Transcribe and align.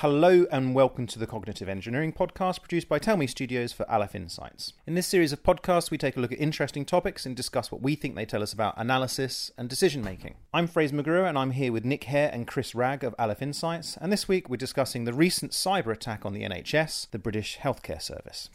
Hello 0.00 0.46
and 0.50 0.74
welcome 0.74 1.06
to 1.08 1.18
the 1.18 1.26
Cognitive 1.26 1.68
Engineering 1.68 2.10
Podcast 2.10 2.62
produced 2.62 2.88
by 2.88 2.98
Tell 2.98 3.18
Me 3.18 3.26
Studios 3.26 3.74
for 3.74 3.84
Aleph 3.90 4.14
Insights. 4.14 4.72
In 4.86 4.94
this 4.94 5.06
series 5.06 5.30
of 5.30 5.42
podcasts, 5.42 5.90
we 5.90 5.98
take 5.98 6.16
a 6.16 6.20
look 6.20 6.32
at 6.32 6.40
interesting 6.40 6.86
topics 6.86 7.26
and 7.26 7.36
discuss 7.36 7.70
what 7.70 7.82
we 7.82 7.96
think 7.96 8.14
they 8.14 8.24
tell 8.24 8.42
us 8.42 8.54
about 8.54 8.72
analysis 8.78 9.50
and 9.58 9.68
decision 9.68 10.02
making. 10.02 10.36
I'm 10.54 10.68
Fraser 10.68 10.96
McGrew 10.96 11.28
and 11.28 11.36
I'm 11.36 11.50
here 11.50 11.70
with 11.70 11.84
Nick 11.84 12.04
Hare 12.04 12.30
and 12.32 12.46
Chris 12.46 12.74
Ragg 12.74 13.04
of 13.04 13.14
Aleph 13.18 13.42
Insights, 13.42 13.98
and 13.98 14.10
this 14.10 14.26
week 14.26 14.48
we're 14.48 14.56
discussing 14.56 15.04
the 15.04 15.12
recent 15.12 15.52
cyber 15.52 15.92
attack 15.92 16.24
on 16.24 16.32
the 16.32 16.44
NHS, 16.44 17.10
the 17.10 17.18
British 17.18 17.58
Healthcare 17.58 18.00
Service. 18.00 18.48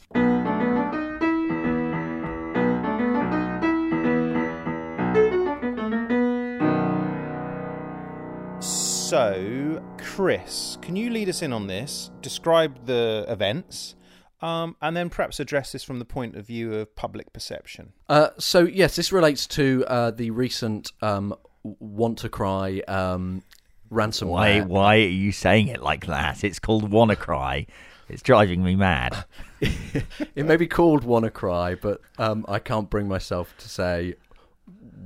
So, 9.05 9.83
Chris, 9.99 10.79
can 10.81 10.95
you 10.95 11.11
lead 11.11 11.29
us 11.29 11.43
in 11.43 11.53
on 11.53 11.67
this? 11.67 12.09
Describe 12.23 12.87
the 12.87 13.23
events, 13.29 13.93
um, 14.41 14.75
and 14.81 14.97
then 14.97 15.11
perhaps 15.11 15.39
address 15.39 15.71
this 15.73 15.83
from 15.83 15.99
the 15.99 16.05
point 16.05 16.35
of 16.35 16.47
view 16.47 16.73
of 16.73 16.95
public 16.95 17.31
perception. 17.31 17.93
Uh, 18.09 18.29
so, 18.39 18.61
yes, 18.61 18.95
this 18.95 19.11
relates 19.11 19.45
to 19.45 19.85
uh, 19.87 20.09
the 20.09 20.31
recent 20.31 20.91
um, 21.03 21.35
Want 21.61 22.17
to 22.17 22.29
Cry 22.29 22.81
um, 22.87 23.43
ransomware. 23.91 24.27
Why, 24.27 24.61
why 24.61 24.95
are 24.95 25.01
you 25.01 25.31
saying 25.31 25.67
it 25.67 25.83
like 25.83 26.07
that? 26.07 26.43
It's 26.43 26.57
called 26.57 26.89
WannaCry. 26.89 27.67
It's 28.09 28.23
driving 28.23 28.63
me 28.63 28.75
mad. 28.75 29.23
it 29.61 30.47
may 30.47 30.57
be 30.57 30.65
called 30.65 31.03
WannaCry, 31.03 31.79
but 31.79 32.01
um, 32.17 32.43
I 32.47 32.57
can't 32.57 32.89
bring 32.89 33.07
myself 33.07 33.55
to 33.59 33.69
say 33.69 34.15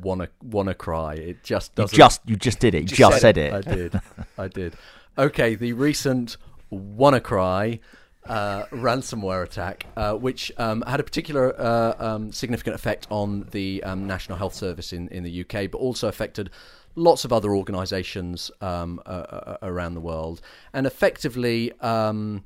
wanna 0.02 0.30
wanna 0.42 0.74
cry. 0.74 1.14
It 1.16 1.44
just 1.44 1.76
doesn't. 1.76 1.94
You 1.94 1.98
just 1.98 2.22
you 2.26 2.36
just 2.36 2.60
did 2.60 2.76
it. 2.76 2.84
You 2.84 2.88
just, 2.88 3.00
just 3.00 3.22
said, 3.22 3.38
it. 3.38 3.54
it. 3.54 3.68
I 3.68 3.76
did. 3.76 4.02
I 4.38 4.48
did. 4.48 4.76
Okay, 5.18 5.56
the 5.56 5.74
recent 5.74 6.38
wanna 6.70 7.22
cry. 7.22 7.80
Uh, 8.26 8.66
ransomware 8.68 9.42
attack, 9.42 9.88
uh, 9.98 10.14
which 10.14 10.52
um, 10.58 10.84
had 10.86 11.00
a 11.00 11.04
particular 11.04 11.60
uh, 11.60 11.96
um, 11.98 12.32
significant 12.32 12.76
effect 12.76 13.08
on 13.10 13.48
the 13.52 13.82
um, 13.84 14.06
National 14.06 14.38
Health 14.38 14.54
Service 14.54 14.94
in, 14.94 15.08
in 15.08 15.24
the 15.24 15.42
UK, 15.42 15.72
but 15.72 15.80
also 15.80 16.08
affected 16.08 16.52
lots 16.96 17.26
of 17.26 17.34
other 17.34 17.56
organisations 17.56 18.52
um, 18.62 19.02
around 19.64 19.96
the 19.96 20.02
world, 20.02 20.42
and 20.74 20.86
effectively 20.86 21.72
um, 21.80 22.44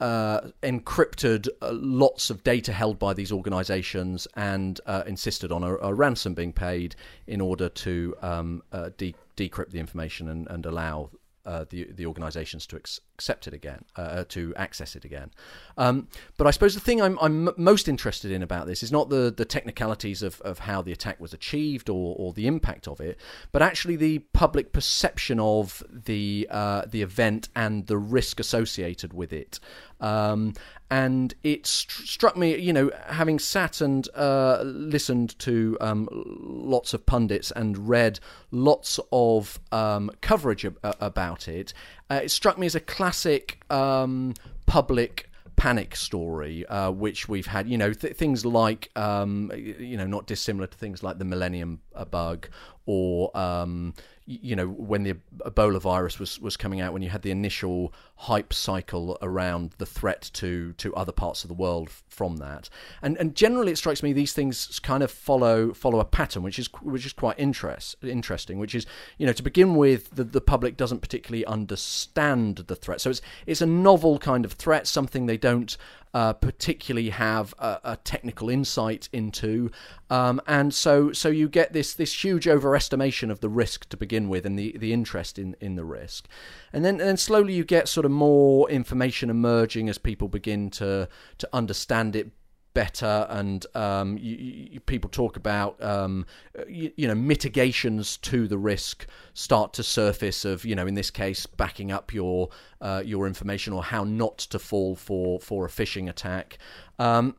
uh, 0.00 0.40
encrypted 0.62 1.48
uh, 1.60 1.70
lots 1.72 2.30
of 2.30 2.42
data 2.42 2.72
held 2.72 2.98
by 2.98 3.12
these 3.12 3.30
organizations 3.30 4.26
and 4.34 4.80
uh, 4.86 5.02
insisted 5.06 5.52
on 5.52 5.62
a, 5.62 5.76
a, 5.76 5.92
ransom 5.92 6.32
being 6.32 6.52
paid 6.52 6.96
in 7.26 7.40
order 7.40 7.68
to 7.68 8.14
um, 8.22 8.62
uh, 8.72 8.88
de- 8.96 9.14
decrypt 9.36 9.70
the 9.70 9.78
information 9.78 10.28
and, 10.28 10.48
and 10.48 10.64
allow 10.64 11.10
uh, 11.46 11.64
the 11.70 11.84
the 11.92 12.04
organisations 12.04 12.66
to 12.66 12.76
ex- 12.76 13.00
accept 13.14 13.46
it 13.46 13.54
again, 13.54 13.82
to 14.28 14.54
access 14.56 14.94
it 14.94 15.04
again. 15.06 15.30
Um, 15.78 16.08
but 16.36 16.46
I 16.46 16.50
suppose 16.50 16.74
the 16.74 16.80
thing 16.80 17.00
I'm, 17.00 17.18
I'm 17.20 17.50
most 17.56 17.88
interested 17.88 18.30
in 18.30 18.42
about 18.42 18.66
this 18.66 18.82
is 18.82 18.92
not 18.92 19.08
the, 19.08 19.32
the 19.34 19.46
technicalities 19.46 20.22
of, 20.22 20.40
of 20.42 20.60
how 20.60 20.80
the 20.80 20.92
attack 20.92 21.18
was 21.18 21.32
achieved 21.34 21.88
or, 21.88 22.14
or 22.18 22.34
the 22.34 22.46
impact 22.46 22.86
of 22.88 23.00
it, 23.00 23.18
but 23.52 23.62
actually 23.62 23.96
the 23.96 24.20
public 24.34 24.72
perception 24.72 25.40
of 25.40 25.82
the 25.90 26.46
the 26.86 27.02
event 27.02 27.48
and 27.56 27.86
the 27.86 27.98
risk 27.98 28.38
associated 28.38 29.14
with 29.14 29.32
it. 29.32 29.60
Um, 30.00 30.54
and 30.90 31.34
it 31.44 31.66
st- 31.66 32.08
struck 32.08 32.36
me, 32.36 32.58
you 32.58 32.72
know, 32.72 32.90
having 33.06 33.38
sat 33.38 33.80
and 33.80 34.08
uh, 34.14 34.60
listened 34.64 35.38
to 35.40 35.76
um, 35.80 36.08
lots 36.10 36.92
of 36.94 37.06
pundits 37.06 37.52
and 37.52 37.88
read 37.88 38.18
lots 38.50 38.98
of 39.12 39.60
um, 39.70 40.10
coverage 40.20 40.64
ab- 40.64 40.78
about 40.82 41.46
it, 41.46 41.72
uh, 42.10 42.20
it 42.24 42.30
struck 42.30 42.58
me 42.58 42.66
as 42.66 42.74
a 42.74 42.80
classic 42.80 43.62
um, 43.70 44.34
public 44.66 45.30
panic 45.60 45.94
story, 45.94 46.64
uh, 46.66 46.90
which 46.90 47.28
we've 47.28 47.46
had, 47.46 47.68
you 47.68 47.76
know, 47.76 47.92
th- 47.92 48.16
things 48.16 48.46
like, 48.46 48.90
um, 48.96 49.52
you 49.54 49.94
know, 49.96 50.06
not 50.06 50.26
dissimilar 50.26 50.66
to 50.66 50.76
things 50.76 51.02
like 51.02 51.18
the 51.18 51.24
Millennium 51.24 51.80
bug 52.10 52.48
or, 52.86 53.36
um, 53.36 53.94
you 54.26 54.54
know, 54.54 54.66
when 54.66 55.02
the 55.02 55.14
Ebola 55.38 55.80
virus 55.80 56.18
was, 56.18 56.40
was 56.40 56.56
coming 56.56 56.80
out, 56.80 56.92
when 56.92 57.02
you 57.02 57.10
had 57.10 57.22
the 57.22 57.30
initial 57.30 57.92
hype 58.16 58.52
cycle 58.52 59.18
around 59.22 59.72
the 59.78 59.86
threat 59.86 60.30
to, 60.34 60.72
to 60.74 60.94
other 60.94 61.12
parts 61.12 61.42
of 61.42 61.48
the 61.48 61.54
world 61.54 61.90
from 62.08 62.36
that, 62.36 62.68
and 63.02 63.16
and 63.16 63.34
generally 63.34 63.72
it 63.72 63.76
strikes 63.76 64.02
me 64.02 64.12
these 64.12 64.32
things 64.32 64.78
kind 64.80 65.02
of 65.02 65.10
follow 65.10 65.72
follow 65.72 66.00
a 66.00 66.04
pattern, 66.04 66.42
which 66.42 66.58
is 66.58 66.68
which 66.82 67.06
is 67.06 67.12
quite 67.12 67.38
interest 67.38 67.96
interesting. 68.02 68.58
Which 68.58 68.74
is, 68.74 68.86
you 69.18 69.26
know, 69.26 69.32
to 69.32 69.42
begin 69.42 69.74
with, 69.74 70.10
the 70.10 70.24
the 70.24 70.40
public 70.40 70.76
doesn't 70.76 71.00
particularly 71.00 71.46
understand 71.46 72.56
the 72.56 72.76
threat, 72.76 73.00
so 73.00 73.10
it's 73.10 73.22
it's 73.46 73.62
a 73.62 73.66
novel 73.66 74.18
kind 74.18 74.44
of 74.44 74.52
threat, 74.52 74.86
something 74.86 75.26
they 75.26 75.38
don't 75.38 75.76
uh, 76.12 76.32
particularly 76.32 77.10
have 77.10 77.54
a, 77.58 77.78
a, 77.84 77.96
technical 77.96 78.48
insight 78.48 79.08
into, 79.12 79.70
um, 80.08 80.40
and 80.46 80.74
so 80.74 81.12
so 81.12 81.28
you 81.28 81.48
get 81.48 81.72
this 81.72 81.94
this 81.94 82.24
huge 82.24 82.46
overestimation 82.46 83.30
of 83.30 83.40
the 83.40 83.48
risk 83.48 83.88
to 83.90 83.96
begin 83.96 84.28
with, 84.28 84.44
and 84.44 84.58
the, 84.58 84.76
the 84.78 84.92
interest 84.92 85.38
in, 85.38 85.54
in 85.60 85.76
the 85.76 85.84
risk, 85.84 86.26
and 86.72 86.84
then 86.84 86.94
and 86.94 87.08
then 87.08 87.16
slowly 87.16 87.54
you 87.54 87.64
get 87.64 87.88
sort 87.88 88.04
of 88.04 88.10
more 88.10 88.68
information 88.70 89.30
emerging 89.30 89.88
as 89.88 89.98
people 89.98 90.28
begin 90.28 90.68
to 90.70 91.08
to 91.38 91.48
understand 91.52 92.16
it 92.16 92.32
better 92.72 93.26
and 93.30 93.66
um, 93.74 94.16
you, 94.18 94.36
you, 94.72 94.80
people 94.80 95.10
talk 95.10 95.36
about 95.36 95.82
um, 95.82 96.24
you, 96.68 96.92
you, 96.96 97.08
know 97.08 97.14
mitigations 97.14 98.16
to 98.18 98.46
the 98.46 98.58
risk 98.58 99.06
start 99.34 99.72
to 99.72 99.82
surface 99.82 100.44
of 100.44 100.64
you 100.64 100.74
know 100.74 100.86
in 100.86 100.94
this 100.94 101.10
case 101.10 101.46
backing 101.46 101.90
up 101.90 102.14
your 102.14 102.48
uh, 102.80 103.02
your 103.04 103.26
information 103.26 103.72
or 103.72 103.82
how 103.82 104.04
not 104.04 104.38
to 104.38 104.58
fall 104.58 104.94
for 104.94 105.40
for 105.40 105.66
a 105.66 105.68
phishing 105.68 106.08
attack. 106.08 106.58
Um, 106.98 107.34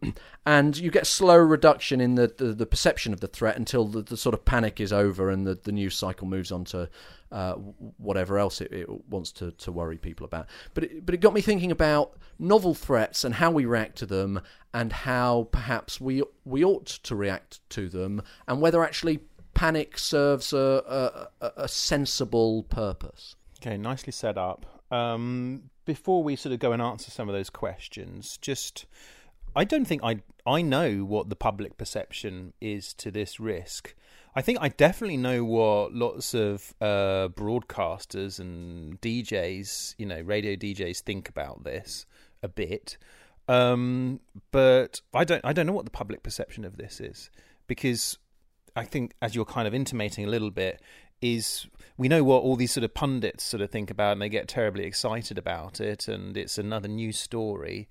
and 0.45 0.75
you 0.75 0.89
get 0.89 1.05
slow 1.05 1.37
reduction 1.37 2.01
in 2.01 2.15
the, 2.15 2.33
the, 2.35 2.45
the, 2.45 2.65
perception 2.65 3.13
of 3.13 3.19
the 3.19 3.27
threat 3.27 3.57
until 3.57 3.85
the, 3.85 4.01
the 4.01 4.17
sort 4.17 4.33
of 4.33 4.43
panic 4.43 4.79
is 4.79 4.91
over 4.91 5.29
and 5.29 5.45
the, 5.45 5.53
the 5.53 5.71
news 5.71 5.95
cycle 5.95 6.25
moves 6.25 6.51
on 6.51 6.65
to 6.65 6.89
uh, 7.31 7.53
whatever 7.97 8.37
else 8.37 8.61
it, 8.61 8.71
it, 8.71 9.09
wants 9.09 9.31
to, 9.33 9.51
to 9.51 9.71
worry 9.71 9.97
people 9.97 10.25
about. 10.25 10.47
But 10.73 10.85
it, 10.85 11.05
but 11.05 11.15
it 11.15 11.19
got 11.19 11.33
me 11.33 11.41
thinking 11.41 11.71
about 11.71 12.17
novel 12.37 12.73
threats 12.73 13.23
and 13.23 13.35
how 13.35 13.51
we 13.51 13.65
react 13.65 13.97
to 13.99 14.05
them 14.05 14.41
and 14.73 14.91
how 14.91 15.47
perhaps 15.51 16.01
we 16.01 16.23
we 16.45 16.63
ought 16.63 16.87
to 16.87 17.15
react 17.15 17.59
to 17.69 17.87
them 17.87 18.21
and 18.47 18.61
whether 18.61 18.83
actually 18.83 19.19
panic 19.53 19.97
serves 19.97 20.53
a, 20.53 21.29
a, 21.41 21.51
a 21.57 21.67
sensible 21.67 22.63
purpose. 22.63 23.35
Okay, 23.61 23.77
nicely 23.77 24.11
set 24.11 24.37
up. 24.37 24.65
Um, 24.91 25.69
before 25.85 26.23
we 26.23 26.35
sort 26.35 26.53
of 26.53 26.59
go 26.59 26.71
and 26.71 26.81
answer 26.81 27.11
some 27.11 27.29
of 27.29 27.35
those 27.35 27.49
questions, 27.49 28.37
just 28.37 28.85
I 29.55 29.63
don't 29.63 29.85
think 29.85 30.03
I 30.03 30.21
I 30.45 30.61
know 30.61 31.05
what 31.05 31.29
the 31.29 31.35
public 31.35 31.77
perception 31.77 32.53
is 32.59 32.93
to 32.95 33.11
this 33.11 33.39
risk. 33.39 33.95
I 34.33 34.41
think 34.41 34.59
I 34.61 34.69
definitely 34.69 35.17
know 35.17 35.43
what 35.43 35.93
lots 35.93 36.33
of 36.33 36.73
uh, 36.79 37.27
broadcasters 37.29 38.39
and 38.39 38.99
DJs, 39.01 39.95
you 39.97 40.05
know, 40.05 40.21
radio 40.21 40.55
DJs 40.55 41.01
think 41.01 41.27
about 41.27 41.63
this 41.63 42.05
a 42.41 42.47
bit. 42.47 42.97
Um, 43.47 44.21
but 44.51 45.01
I 45.13 45.25
don't 45.25 45.43
I 45.43 45.51
don't 45.51 45.65
know 45.65 45.73
what 45.73 45.85
the 45.85 45.91
public 45.91 46.23
perception 46.23 46.63
of 46.63 46.77
this 46.77 47.01
is 47.01 47.29
because 47.67 48.17
I 48.75 48.85
think 48.85 49.13
as 49.21 49.35
you're 49.35 49.45
kind 49.45 49.67
of 49.67 49.73
intimating 49.73 50.25
a 50.25 50.29
little 50.29 50.51
bit 50.51 50.81
is 51.21 51.67
we 51.97 52.07
know 52.07 52.23
what 52.23 52.43
all 52.43 52.55
these 52.55 52.71
sort 52.71 52.83
of 52.83 52.93
pundits 52.93 53.43
sort 53.43 53.61
of 53.61 53.69
think 53.69 53.91
about 53.91 54.13
and 54.13 54.21
they 54.21 54.29
get 54.29 54.47
terribly 54.47 54.85
excited 54.85 55.37
about 55.37 55.81
it 55.81 56.07
and 56.07 56.37
it's 56.37 56.57
another 56.57 56.87
news 56.87 57.19
story 57.19 57.89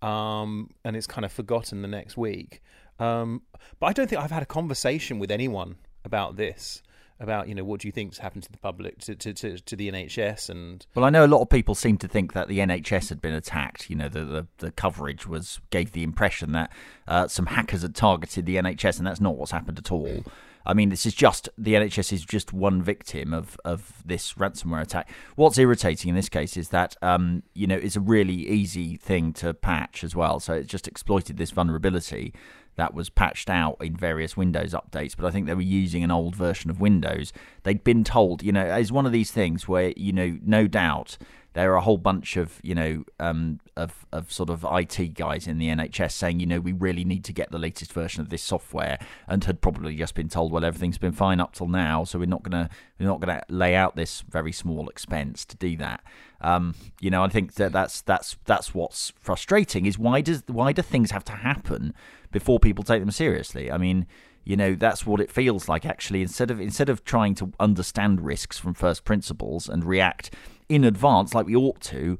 um, 0.00 0.70
and 0.84 0.96
it's 0.96 1.06
kind 1.06 1.24
of 1.24 1.32
forgotten 1.32 1.82
the 1.82 1.88
next 1.88 2.16
week. 2.16 2.62
Um, 2.98 3.42
but 3.78 3.86
I 3.86 3.92
don't 3.92 4.08
think 4.08 4.20
I've 4.20 4.30
had 4.30 4.42
a 4.42 4.46
conversation 4.46 5.18
with 5.18 5.30
anyone 5.30 5.76
about 6.04 6.36
this. 6.36 6.82
About 7.20 7.46
you 7.46 7.54
know 7.54 7.62
what 7.62 7.78
do 7.78 7.86
you 7.86 7.92
think's 7.92 8.18
happened 8.18 8.42
to 8.42 8.50
the 8.50 8.58
public 8.58 8.98
to, 9.02 9.14
to, 9.14 9.32
to, 9.32 9.56
to, 9.56 9.76
the 9.76 9.92
NHS 9.92 10.50
and 10.50 10.84
well 10.96 11.04
I 11.04 11.10
know 11.10 11.24
a 11.24 11.28
lot 11.28 11.40
of 11.40 11.48
people 11.48 11.76
seem 11.76 11.96
to 11.98 12.08
think 12.08 12.32
that 12.32 12.48
the 12.48 12.58
NHS 12.58 13.10
had 13.10 13.20
been 13.20 13.34
attacked 13.34 13.88
you 13.88 13.94
know 13.94 14.08
the 14.08 14.24
the, 14.24 14.46
the 14.58 14.72
coverage 14.72 15.24
was 15.24 15.60
gave 15.70 15.92
the 15.92 16.02
impression 16.02 16.50
that 16.52 16.72
uh, 17.06 17.28
some 17.28 17.46
hackers 17.46 17.82
had 17.82 17.94
targeted 17.94 18.44
the 18.44 18.56
NHS 18.56 18.98
and 18.98 19.06
that's 19.06 19.20
not 19.20 19.36
what's 19.36 19.52
happened 19.52 19.78
at 19.78 19.92
all 19.92 20.24
I 20.64 20.74
mean, 20.74 20.90
this 20.90 21.06
is 21.06 21.14
just 21.14 21.48
the 21.58 21.74
NHS 21.74 22.12
is 22.12 22.24
just 22.24 22.52
one 22.52 22.82
victim 22.82 23.34
of 23.34 23.58
of 23.64 24.02
this 24.04 24.34
ransomware 24.34 24.82
attack. 24.82 25.10
What's 25.36 25.58
irritating 25.58 26.10
in 26.10 26.14
this 26.14 26.28
case 26.28 26.56
is 26.56 26.68
that 26.68 26.96
um, 27.02 27.42
you 27.54 27.66
know 27.66 27.76
it's 27.76 27.96
a 27.96 28.00
really 28.00 28.48
easy 28.48 28.96
thing 28.96 29.32
to 29.34 29.54
patch 29.54 30.04
as 30.04 30.14
well. 30.14 30.40
So 30.40 30.54
it 30.54 30.66
just 30.66 30.86
exploited 30.86 31.36
this 31.36 31.50
vulnerability 31.50 32.32
that 32.76 32.94
was 32.94 33.10
patched 33.10 33.50
out 33.50 33.76
in 33.80 33.96
various 33.96 34.36
Windows 34.36 34.72
updates, 34.72 35.14
but 35.16 35.26
I 35.26 35.30
think 35.30 35.46
they 35.46 35.54
were 35.54 35.60
using 35.62 36.02
an 36.02 36.10
old 36.10 36.34
version 36.34 36.70
of 36.70 36.80
Windows. 36.80 37.32
They'd 37.64 37.84
been 37.84 38.04
told, 38.04 38.42
you 38.42 38.52
know, 38.52 38.64
it's 38.64 38.90
one 38.90 39.06
of 39.06 39.12
these 39.12 39.30
things 39.30 39.68
where, 39.68 39.92
you 39.96 40.12
know, 40.12 40.38
no 40.42 40.66
doubt 40.66 41.18
there 41.54 41.72
are 41.72 41.76
a 41.76 41.80
whole 41.82 41.98
bunch 41.98 42.36
of 42.36 42.58
you 42.62 42.74
know 42.74 43.04
um, 43.20 43.60
of 43.76 44.06
of 44.12 44.32
sort 44.32 44.50
of 44.50 44.66
IT 44.70 45.14
guys 45.14 45.46
in 45.46 45.58
the 45.58 45.68
NHS 45.68 46.12
saying 46.12 46.40
you 46.40 46.46
know 46.46 46.60
we 46.60 46.72
really 46.72 47.04
need 47.04 47.24
to 47.24 47.32
get 47.32 47.50
the 47.50 47.58
latest 47.58 47.92
version 47.92 48.20
of 48.20 48.30
this 48.30 48.42
software, 48.42 48.98
and 49.28 49.44
had 49.44 49.60
probably 49.60 49.96
just 49.96 50.14
been 50.14 50.28
told 50.28 50.52
well 50.52 50.64
everything's 50.64 50.98
been 50.98 51.12
fine 51.12 51.40
up 51.40 51.54
till 51.54 51.68
now, 51.68 52.04
so 52.04 52.18
we're 52.18 52.26
not 52.26 52.42
gonna 52.42 52.70
we're 52.98 53.06
not 53.06 53.20
gonna 53.20 53.42
lay 53.48 53.74
out 53.74 53.96
this 53.96 54.22
very 54.22 54.52
small 54.52 54.88
expense 54.88 55.44
to 55.44 55.56
do 55.56 55.76
that. 55.76 56.02
Um, 56.40 56.74
you 57.00 57.10
know, 57.10 57.22
I 57.22 57.28
think 57.28 57.54
that 57.54 57.72
that's 57.72 58.00
that's 58.02 58.36
that's 58.44 58.74
what's 58.74 59.12
frustrating 59.20 59.86
is 59.86 59.98
why 59.98 60.20
does 60.20 60.42
why 60.46 60.72
do 60.72 60.82
things 60.82 61.10
have 61.10 61.24
to 61.26 61.32
happen 61.32 61.94
before 62.30 62.58
people 62.58 62.82
take 62.82 63.00
them 63.00 63.10
seriously? 63.10 63.70
I 63.70 63.78
mean, 63.78 64.06
you 64.44 64.56
know, 64.56 64.74
that's 64.74 65.06
what 65.06 65.20
it 65.20 65.30
feels 65.30 65.68
like 65.68 65.86
actually. 65.86 66.22
Instead 66.22 66.50
of 66.50 66.60
instead 66.60 66.88
of 66.88 67.04
trying 67.04 67.34
to 67.36 67.52
understand 67.60 68.22
risks 68.22 68.58
from 68.58 68.74
first 68.74 69.04
principles 69.04 69.68
and 69.68 69.84
react 69.84 70.34
in 70.72 70.84
advance 70.84 71.34
like 71.34 71.46
we 71.46 71.56
ought 71.56 71.80
to, 71.80 72.18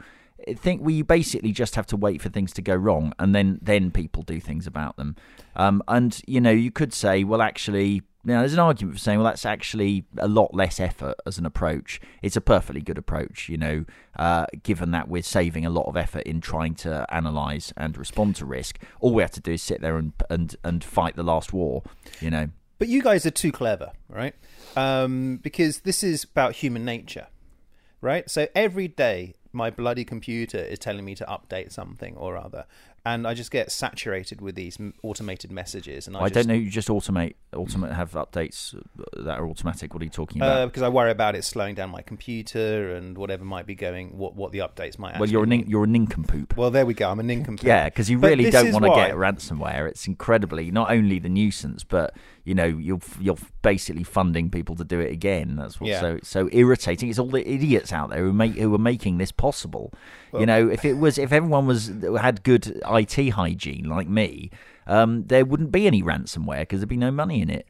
I 0.48 0.54
think 0.54 0.82
we 0.82 1.02
basically 1.02 1.52
just 1.52 1.74
have 1.76 1.86
to 1.86 1.96
wait 1.96 2.20
for 2.20 2.28
things 2.28 2.52
to 2.54 2.62
go 2.62 2.74
wrong 2.74 3.12
and 3.18 3.34
then 3.34 3.58
then 3.62 3.90
people 3.90 4.22
do 4.22 4.40
things 4.40 4.66
about 4.66 4.96
them. 4.96 5.16
Um, 5.56 5.82
and 5.88 6.20
you 6.26 6.40
know, 6.40 6.50
you 6.50 6.70
could 6.70 6.92
say, 6.92 7.24
well, 7.24 7.42
actually, 7.42 8.02
now, 8.24 8.38
there's 8.38 8.52
an 8.52 8.60
argument 8.60 8.96
for 8.96 9.00
saying, 9.00 9.18
well, 9.18 9.28
that's 9.28 9.44
actually 9.44 10.04
a 10.16 10.28
lot 10.28 10.54
less 10.54 10.78
effort 10.78 11.16
as 11.26 11.38
an 11.38 11.46
approach. 11.46 12.00
It's 12.22 12.36
a 12.36 12.40
perfectly 12.40 12.80
good 12.80 12.96
approach, 12.96 13.48
you 13.48 13.56
know, 13.56 13.84
uh, 14.16 14.46
given 14.62 14.92
that 14.92 15.08
we're 15.08 15.24
saving 15.24 15.66
a 15.66 15.70
lot 15.70 15.86
of 15.86 15.96
effort 15.96 16.22
in 16.22 16.40
trying 16.40 16.76
to 16.76 17.04
analyse 17.14 17.72
and 17.76 17.96
respond 17.96 18.36
to 18.36 18.46
risk. 18.46 18.78
All 19.00 19.12
we 19.12 19.22
have 19.22 19.32
to 19.32 19.40
do 19.40 19.52
is 19.52 19.62
sit 19.62 19.80
there 19.80 19.96
and 19.96 20.12
and 20.30 20.54
and 20.62 20.84
fight 20.84 21.16
the 21.16 21.24
last 21.24 21.52
war, 21.52 21.82
you 22.20 22.30
know. 22.30 22.50
But 22.78 22.86
you 22.86 23.02
guys 23.02 23.26
are 23.26 23.30
too 23.30 23.50
clever, 23.50 23.90
right? 24.08 24.34
Um, 24.76 25.38
because 25.42 25.80
this 25.80 26.04
is 26.04 26.22
about 26.22 26.54
human 26.54 26.84
nature, 26.84 27.26
right? 28.02 28.28
So 28.28 28.48
every 28.54 28.88
day, 28.88 29.34
my 29.54 29.70
bloody 29.70 30.04
computer 30.04 30.58
is 30.58 30.78
telling 30.78 31.04
me 31.04 31.14
to 31.14 31.24
update 31.26 31.72
something 31.72 32.16
or 32.16 32.36
other, 32.36 32.64
and 33.04 33.26
I 33.26 33.34
just 33.34 33.50
get 33.50 33.72
saturated 33.72 34.40
with 34.40 34.54
these 34.54 34.78
automated 35.02 35.50
messages. 35.50 36.06
And 36.06 36.16
I, 36.16 36.20
I 36.20 36.22
just, 36.28 36.34
don't 36.34 36.46
know. 36.46 36.54
You 36.54 36.70
just 36.70 36.88
automate, 36.88 37.34
automate 37.52 37.94
have 37.94 38.12
updates 38.12 38.80
that 39.16 39.38
are 39.38 39.46
automatic. 39.46 39.92
What 39.92 40.02
are 40.02 40.04
you 40.04 40.10
talking 40.10 40.40
Uh, 40.40 40.44
about? 40.46 40.66
because 40.68 40.82
I 40.84 40.88
worry 40.88 41.10
about 41.10 41.34
it 41.34 41.44
slowing 41.44 41.74
down 41.74 41.90
my 41.90 42.00
computer 42.00 42.94
and 42.94 43.18
whatever 43.18 43.44
might 43.44 43.66
be 43.66 43.74
going, 43.74 44.16
what 44.16 44.36
what 44.36 44.52
the 44.52 44.60
updates 44.60 44.98
might. 44.98 45.18
well, 45.18 45.28
you're 45.28 45.42
a 45.42 45.46
nin- 45.46 45.68
you're 45.68 45.84
a 45.84 45.88
nincompoop. 45.88 46.56
Well, 46.56 46.70
there 46.70 46.86
we 46.86 46.94
go. 46.94 47.10
I'm 47.10 47.18
a 47.20 47.24
nincompoop. 47.24 47.66
Yeah, 47.66 47.86
because 47.86 48.08
you 48.08 48.18
But 48.18 48.30
really 48.30 48.50
don't 48.50 48.72
want 48.72 48.84
to 48.84 48.94
get 48.94 49.14
ransomware. 49.16 49.88
It's 49.88 50.06
incredibly 50.06 50.70
not 50.70 50.90
only 50.90 51.18
the 51.18 51.28
nuisance, 51.28 51.82
but 51.84 52.14
you 52.44 52.54
know 52.54 52.64
you're 52.64 53.00
you're 53.20 53.36
basically 53.62 54.02
funding 54.04 54.50
people 54.50 54.74
to 54.76 54.84
do 54.84 54.98
it 55.00 55.12
again. 55.12 55.56
That's 55.56 55.80
what's 55.80 55.90
Yeah. 55.90 56.00
so 56.00 56.18
so 56.22 56.48
irritating. 56.52 57.08
It's 57.08 57.18
all 57.18 57.28
the 57.30 57.48
idiots 57.48 57.92
out 57.92 58.10
there 58.10 58.20
who 58.24 58.32
make 58.32 58.54
who 58.54 58.74
are 58.74 58.78
making 58.78 59.18
this 59.18 59.32
possible. 59.32 59.92
you 60.38 60.46
know, 60.46 60.68
if 60.68 60.84
it 60.84 60.94
was 60.94 61.18
if 61.18 61.32
everyone 61.32 61.66
was 61.66 61.92
had 62.20 62.42
good 62.42 62.80
IT 62.90 63.28
hygiene 63.30 63.84
like 63.84 64.08
me, 64.08 64.50
um, 64.86 65.24
there 65.26 65.44
wouldn't 65.44 65.70
be 65.72 65.86
any 65.86 66.02
ransomware 66.02 66.60
because 66.60 66.80
there'd 66.80 66.88
be 66.88 66.96
no 66.96 67.10
money 67.10 67.40
in 67.42 67.50
it. 67.50 67.66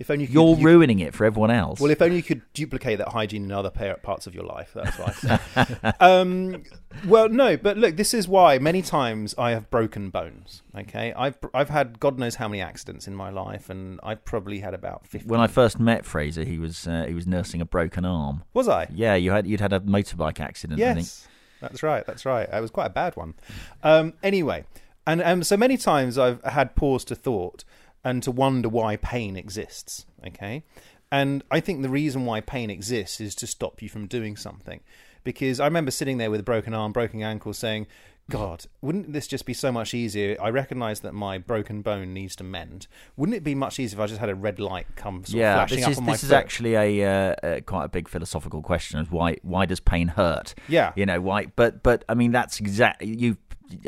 If 0.00 0.10
only 0.10 0.24
you 0.24 0.56
you- 0.56 0.64
ruining 0.64 0.98
it 1.00 1.14
for 1.14 1.26
everyone 1.26 1.50
else. 1.50 1.78
Well, 1.78 1.90
if 1.90 2.00
only 2.00 2.16
you 2.16 2.22
could 2.22 2.40
duplicate 2.54 2.96
that 2.98 3.08
hygiene 3.08 3.44
in 3.44 3.52
other 3.52 3.68
parts 4.02 4.26
of 4.26 4.34
your 4.34 4.44
life. 4.44 4.74
That's 4.74 4.98
right. 4.98 5.94
um, 6.00 6.64
well, 7.06 7.28
no, 7.28 7.58
but 7.58 7.76
look, 7.76 7.96
this 7.96 8.14
is 8.14 8.26
why 8.26 8.58
many 8.58 8.80
times 8.80 9.34
I 9.36 9.50
have 9.50 9.68
broken 9.68 10.08
bones. 10.08 10.62
Okay, 10.74 11.12
I've 11.12 11.36
I've 11.52 11.68
had 11.68 12.00
God 12.00 12.18
knows 12.18 12.36
how 12.36 12.48
many 12.48 12.62
accidents 12.62 13.06
in 13.06 13.14
my 13.14 13.28
life, 13.28 13.68
and 13.68 14.00
I've 14.02 14.24
probably 14.24 14.60
had 14.60 14.72
about 14.72 15.06
fifty. 15.06 15.28
when 15.28 15.38
I 15.38 15.46
first 15.46 15.78
met 15.78 16.06
Fraser, 16.06 16.44
he 16.44 16.58
was 16.58 16.88
uh, 16.88 17.04
he 17.06 17.12
was 17.12 17.26
nursing 17.26 17.60
a 17.60 17.66
broken 17.66 18.06
arm. 18.06 18.44
was 18.54 18.68
I? 18.68 18.88
Yeah, 18.90 19.16
you 19.16 19.32
had 19.32 19.46
you'd 19.46 19.60
had 19.60 19.74
a 19.74 19.80
motorbike 19.80 20.40
accident. 20.40 20.80
I 20.80 20.94
think. 20.94 21.06
Yes, 21.06 21.28
that's 21.60 21.82
right. 21.82 22.06
That's 22.06 22.24
right. 22.24 22.48
It 22.50 22.60
was 22.60 22.70
quite 22.70 22.86
a 22.86 22.90
bad 22.90 23.16
one. 23.16 23.34
Um, 23.82 24.14
anyway, 24.22 24.64
and 25.06 25.20
um, 25.22 25.42
so 25.42 25.58
many 25.58 25.76
times 25.76 26.16
I've 26.16 26.42
had 26.42 26.74
pause 26.74 27.04
to 27.04 27.14
thought 27.14 27.64
and 28.04 28.22
to 28.22 28.30
wonder 28.30 28.68
why 28.68 28.96
pain 28.96 29.36
exists. 29.36 30.06
Okay, 30.26 30.64
and 31.10 31.42
I 31.50 31.60
think 31.60 31.82
the 31.82 31.88
reason 31.88 32.24
why 32.24 32.40
pain 32.40 32.70
exists 32.70 33.20
is 33.20 33.34
to 33.36 33.46
stop 33.46 33.82
you 33.82 33.88
from 33.88 34.06
doing 34.06 34.36
something. 34.36 34.80
Because 35.22 35.60
I 35.60 35.66
remember 35.66 35.90
sitting 35.90 36.16
there 36.18 36.30
with 36.30 36.40
a 36.40 36.44
broken 36.44 36.72
arm, 36.74 36.92
broken 36.92 37.22
ankle, 37.22 37.52
saying. 37.52 37.86
God, 38.28 38.66
wouldn't 38.80 39.12
this 39.12 39.26
just 39.26 39.44
be 39.44 39.52
so 39.52 39.72
much 39.72 39.92
easier? 39.92 40.36
I 40.40 40.50
recognise 40.50 41.00
that 41.00 41.14
my 41.14 41.38
broken 41.38 41.82
bone 41.82 42.14
needs 42.14 42.36
to 42.36 42.44
mend. 42.44 42.86
Wouldn't 43.16 43.34
it 43.36 43.42
be 43.42 43.56
much 43.56 43.80
easier 43.80 43.98
if 43.98 44.00
I 44.04 44.06
just 44.06 44.20
had 44.20 44.28
a 44.28 44.36
red 44.36 44.60
light 44.60 44.86
come 44.94 45.24
sort 45.24 45.34
of 45.34 45.40
yeah, 45.40 45.54
flashing 45.56 45.76
this 45.78 45.84
up 45.86 45.90
is 45.90 45.98
on 45.98 46.04
my 46.04 46.12
this 46.12 46.22
is 46.22 46.28
foot? 46.28 46.36
actually 46.36 46.74
a 46.76 47.04
uh, 47.04 47.34
uh, 47.42 47.60
quite 47.62 47.86
a 47.86 47.88
big 47.88 48.08
philosophical 48.08 48.62
question: 48.62 49.00
is 49.00 49.10
why 49.10 49.38
why 49.42 49.66
does 49.66 49.80
pain 49.80 50.06
hurt? 50.06 50.54
Yeah. 50.68 50.92
you 50.94 51.06
know 51.06 51.20
why. 51.20 51.46
But 51.56 51.82
but 51.82 52.04
I 52.08 52.14
mean 52.14 52.30
that's 52.30 52.60
exactly 52.60 53.08
you. 53.08 53.36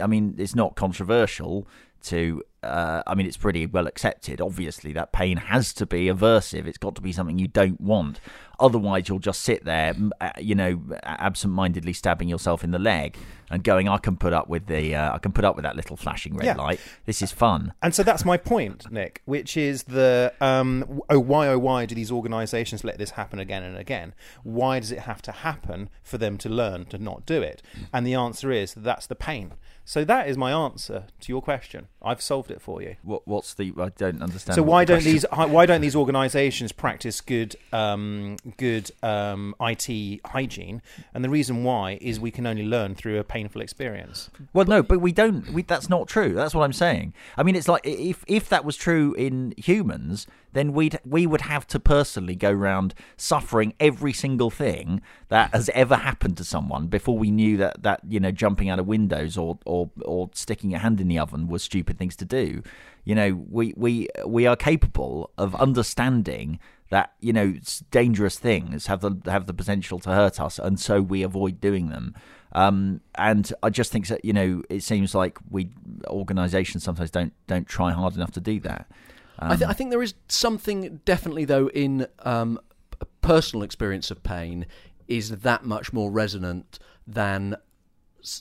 I 0.03 0.09
mean 0.09 0.35
it's 0.39 0.57
not 0.57 0.75
controversial 0.75 1.69
to. 2.05 2.43
Uh, 2.63 3.03
I 3.07 3.15
mean 3.15 3.27
it's 3.27 3.37
pretty 3.37 3.67
well 3.67 3.87
accepted. 3.87 4.41
Obviously 4.41 4.93
that 4.93 5.13
pain 5.13 5.37
has 5.37 5.73
to 5.75 5.87
be 5.87 6.07
aversive. 6.07 6.67
It's 6.67 6.79
got 6.79 6.95
to 6.97 7.03
be 7.03 7.13
something 7.13 7.39
you 7.39 7.49
don't 7.49 7.81
want. 7.81 8.21
Otherwise 8.61 9.09
you'll 9.09 9.19
just 9.19 9.41
sit 9.43 9.65
there, 9.65 9.95
uh, 10.21 10.31
you 10.39 10.55
know, 10.55 10.81
absent-mindedly 11.05 11.93
stabbing 11.93 12.29
yourself 12.29 12.65
in 12.65 12.71
the 12.71 12.79
leg 12.79 13.17
and 13.51 13.63
going, 13.63 13.89
"I 13.89 13.99
can 13.99 14.17
put 14.17 14.33
up 14.33 14.49
with 14.49 14.67
the. 14.67 14.95
Uh, 14.95 15.15
I 15.15 15.19
can 15.19 15.33
put 15.33 15.45
up 15.45 15.57
with 15.57 15.63
that 15.65 15.77
little 15.77 15.97
flashing 15.97 16.35
red 16.37 16.47
Yeah. 16.47 16.55
light. 16.55 16.81
This 17.07 17.23
is 17.23 17.33
fun." 17.33 17.73
And 17.83 17.95
so 17.95 18.03
that's 18.03 18.25
my 18.25 18.37
point, 18.37 18.91
Nick, 18.91 19.23
which 19.25 19.57
is 19.57 19.85
the 19.85 20.33
um, 20.41 21.01
oh 21.11 21.19
why 21.19 21.49
oh 21.49 21.59
why 21.59 21.87
do 21.87 21.95
these 21.95 22.11
organisations 22.11 22.85
let 22.85 22.99
this 22.99 23.11
happen 23.13 23.39
again 23.39 23.63
and 23.63 23.77
again? 23.77 24.15
Why 24.43 24.81
does 24.81 24.93
it 24.93 25.01
have 25.01 25.23
to 25.23 25.33
happen 25.33 25.89
for 26.03 26.19
them 26.19 26.39
to 26.39 26.49
learn 26.49 26.87
to 26.87 26.99
not 26.99 27.27
do 27.27 27.43
it? 27.43 27.63
And 27.93 28.07
the 28.07 28.15
answer 28.15 28.51
is 28.51 28.75
that's 28.75 29.07
the 29.07 29.15
pain. 29.15 29.53
So 29.85 30.05
that 30.05 30.29
is 30.29 30.39
my 30.39 30.53
answer 30.53 31.07
to 31.21 31.33
your 31.33 31.43
question. 31.43 31.89
I've 32.01 32.23
solved 32.23 32.53
it 32.53 32.63
for 32.63 32.81
you. 32.81 32.97
What 33.03 33.27
what's 33.27 33.53
the? 33.55 33.73
I 33.79 33.89
don't 33.99 34.23
understand. 34.23 34.55
So 34.55 34.63
why 34.63 34.85
don't 34.85 34.99
question- 35.03 35.13
these 35.13 35.25
why 35.33 35.67
don't 35.67 35.81
these 35.81 35.97
organisations 35.97 36.71
practice 36.73 37.21
good 37.21 37.57
um, 37.73 38.37
good 38.57 38.91
um, 39.03 39.55
IT 39.61 40.21
hygiene? 40.27 40.83
And 41.15 41.25
the 41.25 41.31
reason 41.31 41.65
why 41.65 41.99
is 42.01 42.21
we 42.21 42.31
can 42.31 42.47
only 42.47 42.65
learn 42.65 42.95
through 42.95 43.19
a 43.19 43.25
painful 43.25 43.61
experience. 43.61 44.31
Well, 44.53 44.67
no, 44.67 44.83
but 44.83 45.01
we 45.01 45.13
don't. 45.13 45.49
We, 45.53 45.63
that's 45.63 45.89
not 45.89 46.09
true. 46.09 46.33
That's 46.33 46.55
what 46.55 46.65
I'm 46.65 46.73
saying. 46.73 47.15
I 47.37 47.43
mean, 47.43 47.57
it's 47.57 47.69
like 47.69 47.83
if 47.85 48.25
if 48.27 48.49
that 48.49 48.65
was 48.65 48.77
true 48.77 49.15
in 49.15 49.55
humans, 49.57 50.27
then 50.53 50.73
we'd 50.73 50.99
we 51.05 51.27
would 51.27 51.43
have 51.43 51.67
to 51.69 51.81
personally 51.81 52.35
go 52.35 52.51
around 52.51 52.95
suffering 53.17 53.75
every 53.81 54.13
single 54.13 54.51
thing 54.51 55.01
that 55.29 55.53
has 55.53 55.69
ever 55.71 55.97
happened 55.97 56.37
to 56.37 56.45
someone 56.45 56.87
before 56.87 57.19
we 57.19 57.31
knew 57.31 57.57
that 57.57 57.83
that 57.83 58.01
you 58.09 58.21
know 58.21 58.31
jumping 58.31 58.69
out 58.69 58.79
of 58.79 58.87
windows 58.87 59.37
or 59.37 59.59
or 59.65 59.91
or 60.05 60.31
sticking 60.35 60.71
your 60.71 60.81
hand 60.81 61.01
in 61.01 61.09
the 61.09 61.19
oven 61.19 61.49
was 61.49 61.63
stupid 61.63 61.99
things 61.99 62.17
to 62.17 62.25
do. 62.25 62.63
You 63.05 63.15
know, 63.15 63.45
we 63.51 63.75
we 63.77 64.09
we 64.27 64.47
are 64.47 64.57
capable 64.57 65.31
of 65.37 65.55
understanding 65.57 66.61
that 66.93 67.15
you 67.21 67.33
know 67.33 67.55
dangerous 67.91 68.39
things 68.39 68.87
have 68.87 69.01
the 69.01 69.17
have 69.25 69.47
the 69.47 69.55
potential 69.55 69.99
to 69.99 70.11
hurt 70.11 70.39
us, 70.39 70.59
and 70.59 70.79
so 70.79 71.01
we 71.01 71.23
avoid 71.23 71.59
doing 71.59 71.89
them. 71.89 72.15
Um, 72.53 73.01
and 73.15 73.51
I 73.63 73.71
just 73.71 73.91
think 73.91 74.09
that 74.09 74.27
you 74.27 74.35
know 74.35 74.63
it 74.69 74.83
seems 74.83 75.15
like 75.15 75.39
we 75.51 75.71
organisations 76.09 76.85
sometimes 76.85 77.11
don't 77.11 77.33
don't 77.47 77.67
try 77.67 77.93
hard 77.93 78.15
enough 78.15 78.33
to 78.33 78.41
do 78.41 78.61
that. 78.61 78.91
I, 79.39 79.57
th- 79.57 79.71
I 79.71 79.73
think 79.73 79.89
there 79.89 80.03
is 80.03 80.13
something 80.29 81.01
definitely 81.07 81.47
though 81.47 81.69
in 81.69 82.07
um, 82.19 82.61
a 83.01 83.07
personal 83.23 83.63
experience 83.63 84.11
of 84.11 84.23
pain 84.23 84.67
is 85.09 85.31
that 85.31 85.65
much 85.65 85.95
more 85.95 86.11
resonant 86.11 86.79
than 87.07 87.57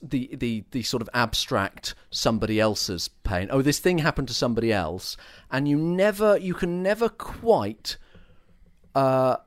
the 0.03 0.29
the 0.35 0.65
the 0.71 0.83
sort 0.83 1.01
of 1.01 1.09
abstract 1.13 1.95
somebody 2.09 2.59
else's 2.59 3.07
pain. 3.23 3.47
Oh, 3.49 3.61
this 3.61 3.79
thing 3.79 3.99
happened 3.99 4.27
to 4.27 4.33
somebody 4.33 4.73
else, 4.73 5.15
and 5.49 5.69
you 5.69 5.77
never 5.77 6.37
you 6.37 6.53
can 6.53 6.83
never 6.83 7.07
quite 7.07 7.95
uh, 8.95 9.37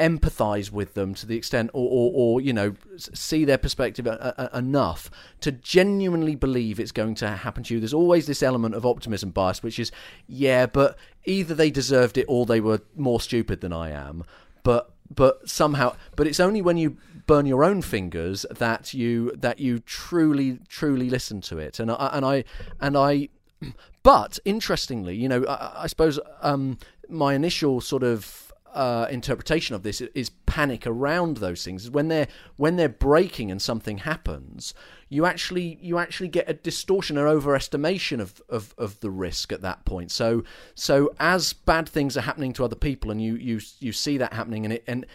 empathize 0.00 0.72
with 0.72 0.94
them 0.94 1.14
to 1.14 1.26
the 1.26 1.36
extent, 1.36 1.70
or, 1.72 1.88
or, 1.88 2.12
or 2.14 2.40
you 2.40 2.52
know, 2.52 2.74
see 2.96 3.44
their 3.44 3.58
perspective 3.58 4.06
a, 4.06 4.50
a, 4.52 4.58
enough 4.58 5.10
to 5.40 5.52
genuinely 5.52 6.34
believe 6.34 6.80
it's 6.80 6.92
going 6.92 7.14
to 7.16 7.28
happen 7.28 7.62
to 7.64 7.74
you. 7.74 7.80
There's 7.80 7.94
always 7.94 8.26
this 8.26 8.42
element 8.42 8.74
of 8.74 8.84
optimism 8.84 9.30
bias, 9.30 9.62
which 9.62 9.78
is, 9.78 9.92
yeah, 10.26 10.66
but 10.66 10.96
either 11.24 11.54
they 11.54 11.70
deserved 11.70 12.18
it 12.18 12.26
or 12.28 12.44
they 12.44 12.60
were 12.60 12.80
more 12.96 13.20
stupid 13.20 13.60
than 13.60 13.72
I 13.72 13.90
am. 13.90 14.24
But 14.62 14.92
but 15.14 15.48
somehow, 15.48 15.96
but 16.16 16.26
it's 16.26 16.40
only 16.40 16.60
when 16.60 16.76
you 16.76 16.98
burn 17.26 17.46
your 17.46 17.64
own 17.64 17.80
fingers 17.82 18.44
that 18.50 18.92
you 18.92 19.32
that 19.36 19.58
you 19.58 19.78
truly 19.78 20.58
truly 20.68 21.08
listen 21.08 21.40
to 21.42 21.58
it. 21.58 21.78
And 21.78 21.90
I 21.90 22.10
and 22.12 22.24
I 22.24 22.44
and 22.80 22.96
I 22.96 23.28
but 24.02 24.38
interestingly, 24.44 25.16
you 25.16 25.28
know, 25.28 25.44
I, 25.46 25.84
I 25.84 25.86
suppose 25.86 26.18
um, 26.42 26.78
my 27.08 27.34
initial 27.34 27.80
sort 27.80 28.02
of 28.02 28.47
uh, 28.74 29.06
interpretation 29.10 29.74
of 29.74 29.82
this 29.82 30.00
is 30.00 30.30
panic 30.46 30.86
around 30.86 31.38
those 31.38 31.64
things. 31.64 31.90
When 31.90 32.08
they're 32.08 32.28
when 32.56 32.76
they're 32.76 32.88
breaking 32.88 33.50
and 33.50 33.60
something 33.60 33.98
happens, 33.98 34.74
you 35.08 35.26
actually 35.26 35.78
you 35.80 35.98
actually 35.98 36.28
get 36.28 36.48
a 36.48 36.54
distortion 36.54 37.18
or 37.18 37.26
overestimation 37.26 38.20
of, 38.20 38.42
of, 38.48 38.74
of 38.78 39.00
the 39.00 39.10
risk 39.10 39.52
at 39.52 39.62
that 39.62 39.84
point. 39.84 40.10
So 40.10 40.44
so 40.74 41.12
as 41.18 41.52
bad 41.52 41.88
things 41.88 42.16
are 42.16 42.22
happening 42.22 42.52
to 42.54 42.64
other 42.64 42.76
people, 42.76 43.10
and 43.10 43.22
you 43.22 43.36
you 43.36 43.60
you 43.80 43.92
see 43.92 44.18
that 44.18 44.32
happening, 44.32 44.64
and 44.64 44.74
it 44.74 44.84
and 44.86 45.06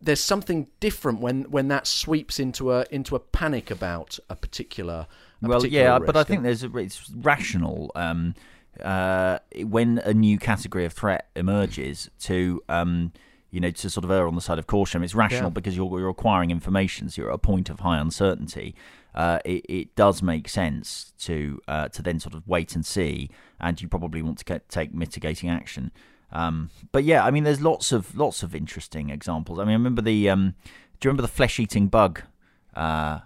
there's 0.00 0.22
something 0.22 0.68
different 0.80 1.20
when 1.20 1.44
when 1.50 1.68
that 1.68 1.86
sweeps 1.86 2.38
into 2.38 2.72
a 2.72 2.84
into 2.90 3.16
a 3.16 3.20
panic 3.20 3.70
about 3.70 4.18
a 4.28 4.36
particular. 4.36 5.06
A 5.40 5.48
well, 5.48 5.58
particular 5.60 5.84
yeah, 5.84 5.94
risk. 5.94 6.06
but 6.06 6.16
I 6.16 6.24
think 6.24 6.42
there's 6.42 6.64
a, 6.64 6.76
it's 6.78 7.08
rational 7.10 7.92
um, 7.94 8.34
uh, 8.82 9.38
when 9.64 9.98
a 10.04 10.14
new 10.14 10.38
category 10.38 10.84
of 10.84 10.92
threat 10.92 11.28
emerges 11.36 12.10
to. 12.20 12.62
Um, 12.68 13.12
you 13.50 13.60
know, 13.60 13.70
to 13.70 13.88
sort 13.88 14.04
of 14.04 14.10
err 14.10 14.28
on 14.28 14.34
the 14.34 14.42
side 14.42 14.58
of 14.58 14.66
caution. 14.66 15.02
It's 15.02 15.14
rational 15.14 15.44
Yeah. 15.44 15.54
because 15.54 15.74
you're, 15.74 15.98
you're 15.98 16.10
acquiring 16.10 16.50
information, 16.50 17.08
so 17.08 17.22
you're 17.22 17.30
at 17.30 17.36
a 17.36 17.38
point 17.38 17.70
of 17.70 17.80
high 17.80 17.96
uncertainty. 17.96 18.74
Uh, 19.14 19.38
it, 19.42 19.64
it 19.70 19.96
does 19.96 20.22
make 20.22 20.50
sense 20.50 21.14
to 21.20 21.58
uh, 21.66 21.88
to 21.88 22.02
then 22.02 22.20
sort 22.20 22.34
of 22.34 22.46
wait 22.46 22.74
and 22.74 22.84
see, 22.84 23.30
and 23.58 23.80
you 23.80 23.88
probably 23.88 24.20
want 24.20 24.36
to 24.36 24.44
get, 24.44 24.68
take 24.68 24.92
mitigating 24.92 25.48
action. 25.48 25.92
Um, 26.30 26.68
but 26.92 27.04
yeah, 27.04 27.24
I 27.24 27.30
mean, 27.30 27.44
there's 27.44 27.62
lots 27.62 27.90
of 27.90 28.14
lots 28.14 28.42
of 28.42 28.54
interesting 28.54 29.08
examples. 29.08 29.58
I 29.58 29.62
mean, 29.62 29.70
I 29.70 29.76
remember 29.76 30.02
the 30.02 30.28
um, 30.28 30.54
do 31.00 31.06
you 31.06 31.10
remember 31.10 31.22
the 31.22 31.28
flesh-eating 31.28 31.88
bug 31.88 32.24
uh, 32.76 33.20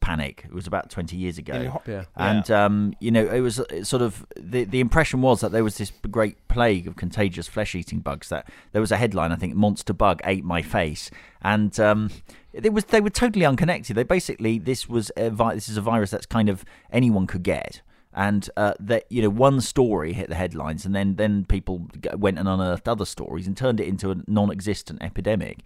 panic? 0.00 0.44
It 0.46 0.52
was 0.52 0.66
about 0.66 0.90
20 0.90 1.16
years 1.16 1.38
ago. 1.38 1.54
Yeah. 1.54 2.04
And 2.16 2.50
um, 2.50 2.94
you 3.00 3.10
know, 3.10 3.26
it 3.26 3.40
was 3.40 3.60
uh, 3.60 3.84
sort 3.84 4.02
of 4.02 4.26
the 4.36 4.64
the 4.64 4.80
impression 4.80 5.20
was 5.22 5.40
that 5.40 5.52
there 5.52 5.64
was 5.64 5.78
this 5.78 5.92
great 6.10 6.36
plague 6.48 6.86
of 6.86 6.96
contagious 6.96 7.48
flesh-eating 7.48 8.00
bugs. 8.00 8.28
That 8.28 8.48
there 8.72 8.80
was 8.80 8.92
a 8.92 8.96
headline, 8.96 9.32
I 9.32 9.36
think, 9.36 9.54
"Monster 9.54 9.92
bug 9.92 10.20
ate 10.24 10.44
my 10.44 10.62
face," 10.62 11.10
and 11.42 11.78
um, 11.80 12.10
it 12.52 12.72
was 12.72 12.84
they 12.86 13.00
were 13.00 13.10
totally 13.10 13.46
unconnected. 13.46 13.96
They 13.96 14.02
basically 14.02 14.58
this 14.58 14.88
was 14.88 15.10
a 15.16 15.30
vi- 15.30 15.54
this 15.54 15.68
is 15.68 15.76
a 15.76 15.82
virus 15.82 16.10
that's 16.10 16.26
kind 16.26 16.48
of 16.48 16.64
anyone 16.92 17.26
could 17.26 17.42
get. 17.42 17.82
And 18.12 18.50
uh, 18.56 18.74
that 18.80 19.04
you 19.08 19.22
know, 19.22 19.30
one 19.30 19.60
story 19.60 20.12
hit 20.14 20.28
the 20.28 20.34
headlines, 20.34 20.84
and 20.84 20.94
then 20.94 21.14
then 21.14 21.44
people 21.44 21.86
went 22.16 22.40
and 22.40 22.48
unearthed 22.48 22.88
other 22.88 23.04
stories 23.04 23.46
and 23.46 23.56
turned 23.56 23.78
it 23.78 23.86
into 23.86 24.10
a 24.10 24.16
non-existent 24.26 25.00
epidemic. 25.00 25.60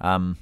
Um, 0.00 0.38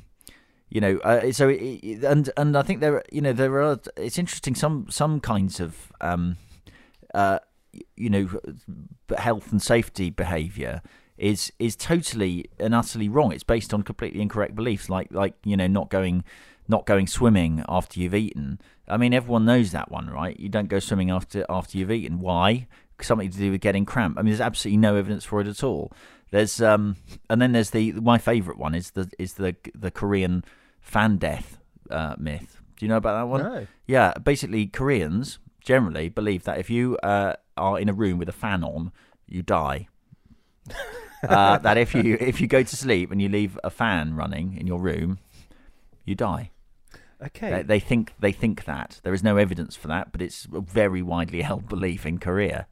you 0.70 0.80
know 0.80 0.98
uh, 0.98 1.32
so 1.32 1.48
it, 1.48 2.04
and 2.04 2.30
and 2.36 2.56
i 2.56 2.62
think 2.62 2.80
there 2.80 3.02
you 3.10 3.20
know 3.20 3.32
there 3.32 3.62
are 3.62 3.78
it's 3.96 4.18
interesting 4.18 4.54
some 4.54 4.86
some 4.90 5.20
kinds 5.20 5.60
of 5.60 5.92
um 6.00 6.36
uh 7.14 7.38
you 7.96 8.10
know 8.10 8.28
health 9.16 9.50
and 9.52 9.62
safety 9.62 10.10
behavior 10.10 10.82
is 11.18 11.52
is 11.58 11.76
totally 11.76 12.46
and 12.58 12.74
utterly 12.74 13.08
wrong. 13.08 13.32
It's 13.32 13.44
based 13.44 13.74
on 13.74 13.82
completely 13.82 14.20
incorrect 14.20 14.54
beliefs 14.54 14.88
like 14.88 15.08
like 15.10 15.34
you 15.44 15.56
know 15.56 15.66
not 15.66 15.90
going 15.90 16.24
not 16.68 16.86
going 16.86 17.06
swimming 17.06 17.64
after 17.68 18.00
you've 18.00 18.14
eaten. 18.14 18.60
I 18.86 18.96
mean 18.96 19.12
everyone 19.12 19.44
knows 19.44 19.72
that 19.72 19.90
one 19.90 20.08
right? 20.08 20.38
You 20.38 20.48
don't 20.48 20.68
go 20.68 20.78
swimming 20.78 21.10
after 21.10 21.44
after 21.48 21.76
you've 21.76 21.90
eaten. 21.90 22.20
Why? 22.20 22.68
Something 23.00 23.30
to 23.30 23.38
do 23.38 23.50
with 23.50 23.60
getting 23.60 23.84
cramp. 23.84 24.16
I 24.18 24.22
mean 24.22 24.30
there's 24.30 24.40
absolutely 24.40 24.78
no 24.78 24.96
evidence 24.96 25.24
for 25.24 25.40
it 25.40 25.46
at 25.46 25.62
all 25.62 25.92
there's 26.30 26.60
um 26.60 26.96
and 27.30 27.40
then 27.40 27.52
there's 27.52 27.70
the 27.70 27.92
my 27.92 28.18
favorite 28.18 28.58
one 28.58 28.74
is 28.74 28.90
the 28.92 29.10
is 29.18 29.34
the 29.34 29.56
the 29.74 29.90
korean 29.90 30.44
fan 30.80 31.16
death 31.16 31.58
uh, 31.90 32.14
myth 32.18 32.60
do 32.76 32.84
you 32.86 32.88
know 32.90 32.96
about 32.98 33.18
that 33.18 33.28
one 33.28 33.42
No. 33.42 33.66
yeah, 33.86 34.12
basically, 34.22 34.66
Koreans 34.66 35.40
generally 35.60 36.08
believe 36.08 36.44
that 36.44 36.58
if 36.58 36.70
you 36.70 36.96
uh, 36.98 37.34
are 37.56 37.76
in 37.80 37.88
a 37.88 37.92
room 37.92 38.18
with 38.18 38.28
a 38.28 38.32
fan 38.32 38.62
on, 38.62 38.92
you 39.26 39.42
die. 39.42 39.88
uh, 41.28 41.58
that 41.66 41.76
if 41.76 41.94
you 41.94 42.16
if 42.20 42.40
you 42.40 42.46
go 42.46 42.62
to 42.62 42.76
sleep 42.76 43.10
and 43.10 43.20
you 43.20 43.28
leave 43.28 43.58
a 43.64 43.70
fan 43.70 44.14
running 44.14 44.56
in 44.56 44.66
your 44.68 44.78
room, 44.78 45.18
you 46.04 46.14
die. 46.14 46.50
Okay. 47.20 47.50
They, 47.50 47.62
they 47.62 47.80
think 47.80 48.12
they 48.20 48.30
think 48.32 48.64
that 48.66 49.00
there 49.02 49.12
is 49.14 49.24
no 49.24 49.36
evidence 49.38 49.74
for 49.74 49.88
that, 49.88 50.12
but 50.12 50.22
it's 50.22 50.46
a 50.54 50.60
very 50.60 51.02
widely 51.02 51.42
held 51.48 51.68
belief 51.68 52.06
in 52.06 52.18
Korea. 52.18 52.66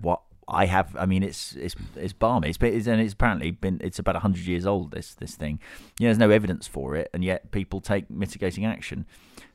What 0.00 0.22
I 0.48 0.64
have, 0.66 0.96
I 0.96 1.04
mean, 1.06 1.22
it's 1.22 1.54
it's 1.56 1.74
it's 1.94 2.12
balmy. 2.12 2.48
It's, 2.48 2.58
it's 2.62 2.86
and 2.86 3.00
it's 3.00 3.12
apparently 3.12 3.50
been 3.50 3.80
it's 3.82 3.98
about 3.98 4.16
hundred 4.16 4.46
years 4.46 4.66
old. 4.66 4.90
This 4.92 5.14
this 5.14 5.34
thing, 5.34 5.60
you 5.98 6.04
know, 6.04 6.08
there's 6.08 6.18
no 6.18 6.30
evidence 6.30 6.66
for 6.66 6.96
it, 6.96 7.10
and 7.12 7.22
yet 7.22 7.50
people 7.50 7.80
take 7.80 8.08
mitigating 8.10 8.64
action. 8.64 9.06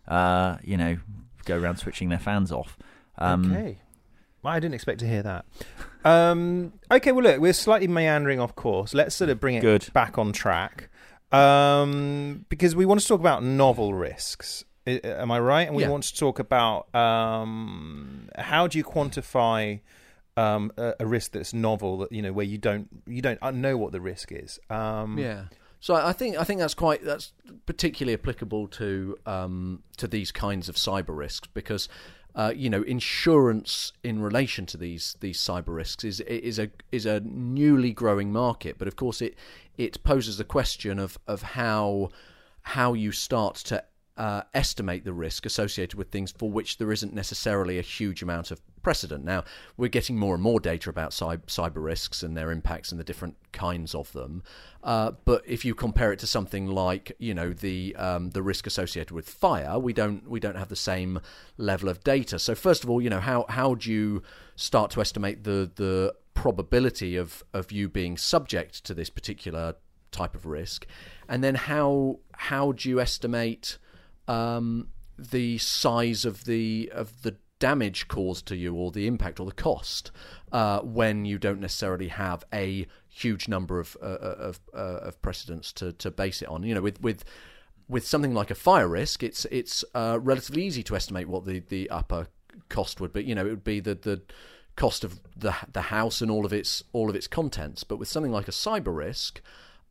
Uh, 0.08 0.58
you 0.64 0.78
know, 0.78 0.98
go 1.46 1.58
around 1.58 1.78
switching 1.78 2.10
their 2.10 2.20
fans 2.20 2.52
off. 2.52 2.78
Um, 3.18 3.52
okay. 3.52 3.80
Well, 4.44 4.54
I 4.54 4.60
didn't 4.60 4.76
expect 4.76 5.00
to 5.00 5.08
hear 5.08 5.24
that. 5.24 5.46
Um, 6.04 6.74
okay, 6.92 7.14
well, 7.14 7.24
look, 7.24 7.40
we're 7.40 7.54
slightly 7.54 7.88
meandering 7.88 8.40
off 8.40 8.56
course. 8.56 8.94
Let's 8.94 9.16
sort 9.16 9.30
of 9.30 9.40
bring 9.40 9.56
it 9.56 9.62
Good. 9.62 9.88
back 9.94 10.18
on 10.18 10.34
track 10.34 10.90
um, 11.32 12.46
because 12.50 12.76
we 12.76 12.86
want 12.86 13.00
to 13.02 13.08
talk 13.08 13.20
about 13.20 13.44
novel 13.44 13.94
risks. 13.94 14.66
Am 14.86 15.32
I 15.32 15.40
right? 15.40 15.66
And 15.68 15.76
we 15.78 15.84
Yeah. 15.84 15.90
want 15.90 16.04
to 16.04 16.16
talk 16.16 16.40
about 16.40 16.94
um, 16.94 18.28
how 18.38 18.68
do 18.68 18.78
you 18.78 18.84
quantify 18.84 19.80
um, 20.38 20.72
a, 20.78 20.94
a 21.00 21.06
risk 21.06 21.32
that's 21.32 21.54
novel 21.54 21.98
that 22.00 22.12
you 22.12 22.22
know 22.22 22.34
where 22.34 22.46
you 22.46 22.58
don't 22.58 22.88
you 23.06 23.22
don't 23.22 23.42
know 23.56 23.78
what 23.78 23.92
the 23.92 24.02
risk 24.02 24.32
is. 24.32 24.60
Um, 24.70 25.18
Yeah. 25.18 25.46
So 25.80 25.96
I 25.96 26.14
think 26.14 26.38
I 26.38 26.46
think 26.46 26.62
that's 26.62 26.74
quite 26.74 27.04
that's 27.04 27.34
particularly 27.66 28.14
applicable 28.14 28.70
to 28.70 29.18
um, 29.26 29.84
to 29.98 30.08
these 30.08 30.32
kinds 30.32 30.70
of 30.70 30.76
cyber 30.76 31.16
risks 31.18 31.50
because 31.54 31.90
uh, 32.36 32.54
you 32.56 32.70
know 32.70 32.84
insurance 32.84 33.92
in 34.02 34.22
relation 34.22 34.66
to 34.68 34.78
these 34.78 35.18
these 35.20 35.38
cyber 35.38 35.76
risks 35.76 36.06
is 36.06 36.22
is 36.22 36.58
a 36.58 36.70
is 36.94 37.06
a 37.06 37.20
newly 37.20 37.92
growing 37.92 38.32
market, 38.32 38.78
but 38.78 38.88
of 38.88 38.96
course 38.96 39.22
it 39.22 39.36
it 39.78 40.02
poses 40.06 40.38
the 40.38 40.46
question 40.46 41.00
of 41.00 41.18
of 41.28 41.42
how 41.42 42.10
how 42.62 42.94
you 42.94 43.12
start 43.12 43.56
to 43.56 43.84
uh, 44.16 44.44
estimate 44.54 45.04
the 45.04 45.12
risk 45.12 45.46
associated 45.46 45.98
with 45.98 46.10
things 46.12 46.32
for 46.32 46.50
which 46.50 46.78
there 46.78 46.94
isn't 46.94 47.14
necessarily 47.14 47.78
a 47.78 47.82
huge 47.82 48.22
amount 48.22 48.52
of 48.52 48.62
precedent. 48.84 49.24
Now, 49.24 49.44
we're 49.78 49.90
getting 49.90 50.18
more 50.18 50.36
and 50.36 50.44
more 50.44 50.60
data 50.60 50.90
about 50.90 51.12
cyber 51.12 51.84
risks 51.84 52.22
and 52.22 52.38
their 52.38 52.52
impacts 52.52 52.92
and 52.92 53.00
the 53.00 53.04
different 53.04 53.38
kinds 53.52 53.96
of 53.96 54.12
them. 54.12 54.44
Uh, 54.84 55.12
but 55.26 55.42
if 55.48 55.66
you 55.66 55.74
compare 55.74 56.12
it 56.12 56.20
to 56.20 56.28
something 56.28 56.68
like, 56.68 57.16
you 57.18 57.34
know, 57.34 57.54
the 57.54 57.96
um, 57.96 58.32
the 58.32 58.44
risk 58.44 58.68
associated 58.68 59.12
with 59.12 59.28
fire, 59.28 59.80
we 59.80 59.94
don't 59.94 60.30
we 60.30 60.40
don't 60.40 60.58
have 60.58 60.70
the 60.70 60.76
same 60.76 61.20
level 61.58 61.90
of 61.90 62.04
data. 62.04 62.38
So 62.38 62.54
first 62.54 62.84
of 62.84 62.90
all, 62.90 63.02
you 63.02 63.10
know, 63.10 63.22
how 63.22 63.46
how 63.50 63.76
do 63.76 63.92
you 63.92 64.22
start 64.56 64.92
to 64.92 65.02
estimate 65.02 65.44
the 65.44 65.72
the 65.74 66.14
probability 66.34 67.16
of 67.16 67.44
of 67.54 67.72
you 67.72 67.88
being 67.88 68.18
subject 68.18 68.84
to 68.84 68.94
this 68.94 69.10
particular 69.10 69.76
type 70.12 70.36
of 70.36 70.46
risk, 70.46 70.86
and 71.28 71.44
then 71.44 71.56
how 71.56 72.20
how 72.34 72.74
do 72.74 72.90
you 72.90 73.00
estimate 73.00 73.78
um, 74.28 74.90
the 75.18 75.58
size 75.58 76.26
of 76.26 76.46
the 76.46 76.92
of 76.94 77.22
the 77.22 77.36
damage 77.64 78.10
caused 78.10 78.46
to 78.46 78.58
you 78.58 78.76
or 78.76 78.92
the 78.92 79.08
impact 79.08 79.40
or 79.40 79.46
the 79.46 79.54
cost 79.54 80.12
uh, 80.52 80.82
when 80.82 81.24
you 81.24 81.38
don't 81.38 81.62
necessarily 81.62 82.10
have 82.10 82.44
a 82.52 82.86
huge 83.08 83.48
number 83.48 83.80
of 83.80 83.96
uh, 84.02 84.18
of 84.50 84.60
uh, 84.74 85.08
of 85.08 85.22
precedents 85.22 85.72
to, 85.72 85.94
to 85.94 86.12
base 86.12 86.42
it 86.42 86.50
on. 86.50 86.64
You 86.64 86.76
know, 86.76 86.82
with 86.82 87.00
with 87.02 87.24
with 87.88 88.06
something 88.06 88.34
like 88.34 88.52
a 88.52 88.56
fire 88.56 88.90
risk, 88.90 89.24
it's 89.24 89.46
it's 89.46 89.86
uh, 89.96 90.20
relatively 90.22 90.66
easy 90.66 90.84
to 90.84 90.96
estimate 90.98 91.30
what 91.30 91.46
the, 91.46 91.60
the 91.60 91.90
upper 91.90 92.28
cost 92.68 93.00
would 93.00 93.14
be. 93.14 93.24
You 93.24 93.34
know, 93.34 93.46
it 93.46 93.52
would 93.52 93.64
be 93.64 93.80
the 93.80 93.96
the 93.96 94.22
cost 94.76 95.06
of 95.06 95.22
the 95.34 95.56
the 95.72 95.84
house 95.84 96.22
and 96.22 96.30
all 96.30 96.46
of 96.46 96.52
its 96.52 96.84
all 96.92 97.10
of 97.10 97.16
its 97.16 97.28
contents. 97.28 97.86
But 97.86 97.96
with 97.96 98.10
something 98.10 98.34
like 98.34 98.50
a 98.50 98.52
cyber 98.52 98.94
risk, 98.94 99.42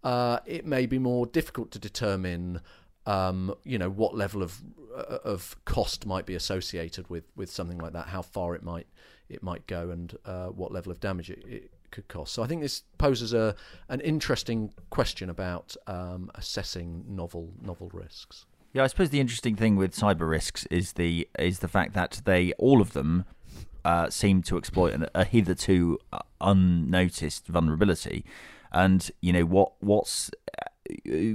uh, 0.04 0.40
it 0.44 0.66
may 0.66 0.84
be 0.84 0.98
more 0.98 1.24
difficult 1.24 1.70
to 1.70 1.78
determine. 1.78 2.60
Um, 3.04 3.54
you 3.64 3.78
know 3.78 3.90
what 3.90 4.14
level 4.14 4.42
of 4.42 4.62
uh, 4.96 5.18
of 5.24 5.56
cost 5.64 6.06
might 6.06 6.26
be 6.26 6.34
associated 6.34 7.08
with, 7.08 7.24
with 7.34 7.50
something 7.50 7.78
like 7.78 7.92
that, 7.94 8.08
how 8.08 8.22
far 8.22 8.54
it 8.54 8.62
might 8.62 8.86
it 9.28 9.42
might 9.42 9.66
go, 9.66 9.90
and 9.90 10.16
uh, 10.24 10.46
what 10.46 10.72
level 10.72 10.92
of 10.92 11.00
damage 11.00 11.30
it, 11.30 11.44
it 11.48 11.70
could 11.90 12.08
cost. 12.08 12.32
So 12.34 12.42
I 12.42 12.46
think 12.46 12.62
this 12.62 12.82
poses 12.98 13.32
a 13.32 13.54
an 13.88 14.00
interesting 14.00 14.72
question 14.90 15.30
about 15.30 15.76
um, 15.86 16.30
assessing 16.34 17.04
novel 17.08 17.52
novel 17.60 17.90
risks. 17.92 18.46
Yeah, 18.72 18.84
I 18.84 18.86
suppose 18.86 19.10
the 19.10 19.20
interesting 19.20 19.54
thing 19.54 19.76
with 19.76 19.94
cyber 19.94 20.28
risks 20.28 20.66
is 20.66 20.92
the 20.94 21.28
is 21.38 21.60
the 21.60 21.68
fact 21.68 21.94
that 21.94 22.22
they 22.24 22.52
all 22.54 22.80
of 22.80 22.94
them 22.94 23.24
uh, 23.84 24.10
seem 24.10 24.42
to 24.42 24.56
exploit 24.56 24.94
an, 24.94 25.06
a 25.14 25.24
hitherto 25.24 25.98
uh, 26.12 26.20
unnoticed 26.40 27.46
vulnerability, 27.48 28.24
and 28.72 29.10
you 29.20 29.32
know 29.32 29.44
what 29.44 29.72
what's 29.80 30.30
uh, 30.58 30.68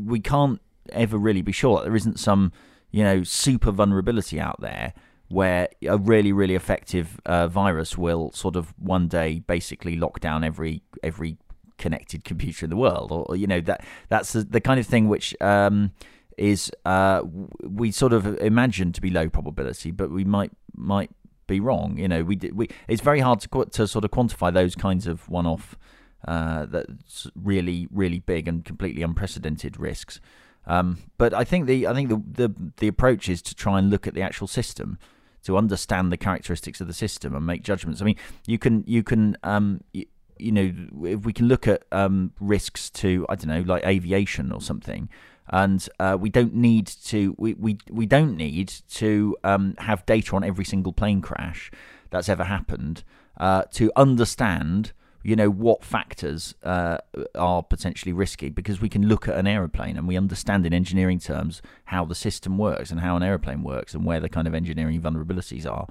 we 0.03 0.19
can't 0.19 0.62
ever 0.91 1.17
really 1.17 1.41
be 1.41 1.51
sure 1.51 1.77
that 1.77 1.86
there 1.86 1.96
isn't 1.96 2.20
some 2.20 2.51
you 2.91 3.03
know 3.03 3.24
super 3.24 3.72
vulnerability 3.72 4.39
out 4.39 4.60
there 4.62 4.94
where 5.29 5.67
a 5.84 5.98
really 5.98 6.32
really 6.32 6.56
effective 6.56 7.20
uh, 7.25 7.48
virus 7.48 7.98
will 7.98 8.32
sort 8.32 8.56
of 8.56 8.74
one 8.79 9.08
day 9.08 9.39
basically 9.39 9.96
lock 9.96 10.20
down 10.20 10.44
every 10.44 10.82
every 11.03 11.38
connected 11.77 12.24
computer 12.24 12.65
in 12.65 12.70
the 12.70 12.77
world 12.77 13.12
or, 13.12 13.36
you 13.36 13.48
know 13.48 13.62
that 13.62 13.86
that's 14.10 14.34
the, 14.34 14.44
the 14.44 14.62
kind 14.62 14.79
of 14.79 14.86
thing 14.86 15.08
which 15.08 15.36
um, 15.41 15.91
is 16.38 16.72
uh, 16.86 17.22
we 17.63 17.91
sort 17.91 18.13
of 18.13 18.38
imagine 18.39 18.91
to 18.91 19.01
be 19.01 19.10
low 19.10 19.29
probability 19.29 19.91
but 19.91 20.10
we 20.12 20.24
might 20.24 20.51
might 20.75 21.10
be 21.48 21.60
wrong. 21.60 21.98
You 21.98 22.08
know 22.08 22.24
we 22.24 22.38
we 22.53 22.70
it's 22.88 23.01
very 23.01 23.22
hard 23.22 23.39
to 23.41 23.65
to 23.65 23.88
sort 23.88 24.06
of 24.06 24.12
quantify 24.12 24.53
those 24.53 24.75
kinds 24.75 25.08
of 25.08 25.27
one 25.29 25.48
off 25.48 25.77
uh, 26.27 26.65
that's 26.65 27.27
really 27.36 27.88
really 27.91 28.20
big 28.20 28.48
and 28.48 28.63
completely 28.63 29.01
unprecedented 29.01 29.79
risks 29.79 30.20
um, 30.67 30.97
but 31.17 31.33
I 31.33 31.43
think 31.43 31.65
the 31.65 31.88
I 31.88 31.93
think 31.93 32.09
the, 32.09 32.21
the 32.43 32.71
the 32.77 32.88
approach 32.88 33.29
is 33.29 33.41
to 33.43 33.55
try 33.55 33.79
and 33.79 33.89
look 33.89 34.05
at 34.05 34.13
the 34.13 34.21
actual 34.21 34.47
system, 34.47 35.00
to 35.43 35.57
understand 35.57 36.12
the 36.12 36.17
characteristics 36.17 36.81
of 36.81 36.88
the 36.88 36.93
system 36.93 37.36
and 37.36 37.45
make 37.45 37.63
judgments. 37.63 38.01
I 38.01 38.05
mean, 38.05 38.17
you 38.45 38.59
can 38.59 38.83
you 38.86 39.01
can 39.01 39.38
um, 39.43 39.81
y- 39.95 40.05
you 40.39 40.51
know, 40.51 40.71
if 41.07 41.25
we 41.25 41.33
can 41.33 41.47
look 41.47 41.67
at 41.67 41.83
um, 41.91 42.31
risks 42.39 42.89
to 42.91 43.25
I 43.29 43.36
don't 43.36 43.47
know, 43.47 43.62
like 43.62 43.86
aviation 43.86 44.51
or 44.51 44.62
something, 44.62 45.09
and 45.47 45.88
uh, 46.00 46.17
we 46.19 46.29
don't 46.29 46.53
need 46.53 46.88
to 47.05 47.33
we, 47.38 47.53
we, 47.53 47.77
we 47.89 48.05
don't 48.05 48.36
need 48.36 48.67
to 48.95 49.38
um, 49.43 49.75
have 49.79 50.05
data 50.05 50.36
on 50.36 50.43
every 50.43 50.65
single 50.65 50.93
plane 50.93 51.21
crash 51.21 51.71
that's 52.09 52.29
ever 52.29 52.43
happened 52.43 53.03
uh, 53.38 53.63
to 53.71 53.91
understand 53.95 54.91
you 55.24 55.36
know 55.36 55.50
what 55.50 55.83
factors 55.83 56.55
uh, 56.63 56.97
are 57.36 57.63
potentially 57.63 58.13
risky 58.13 58.50
because 58.50 58.79
we 58.79 58.89
can 58.89 59.07
look 59.07 59.27
at 59.27 59.36
an 59.38 59.47
aeroplane 59.47 59.97
and 59.97 60.07
we 60.07 60.17
understand 60.17 60.65
in 60.65 60.74
engineering 60.74 61.19
terms 61.19 61.62
how 61.86 62.05
the 62.05 62.15
system 62.15 62.57
works 62.57 62.91
and 62.91 63.00
how 63.00 63.15
an 63.15 63.24
aeroplane 63.24 63.63
works 63.63 63.93
and 63.93 64.05
where 64.05 64.19
the 64.19 64.29
kind 64.29 64.47
of 64.47 64.53
engineering 64.53 65.01
vulnerabilities 65.01 65.69
are 65.69 65.88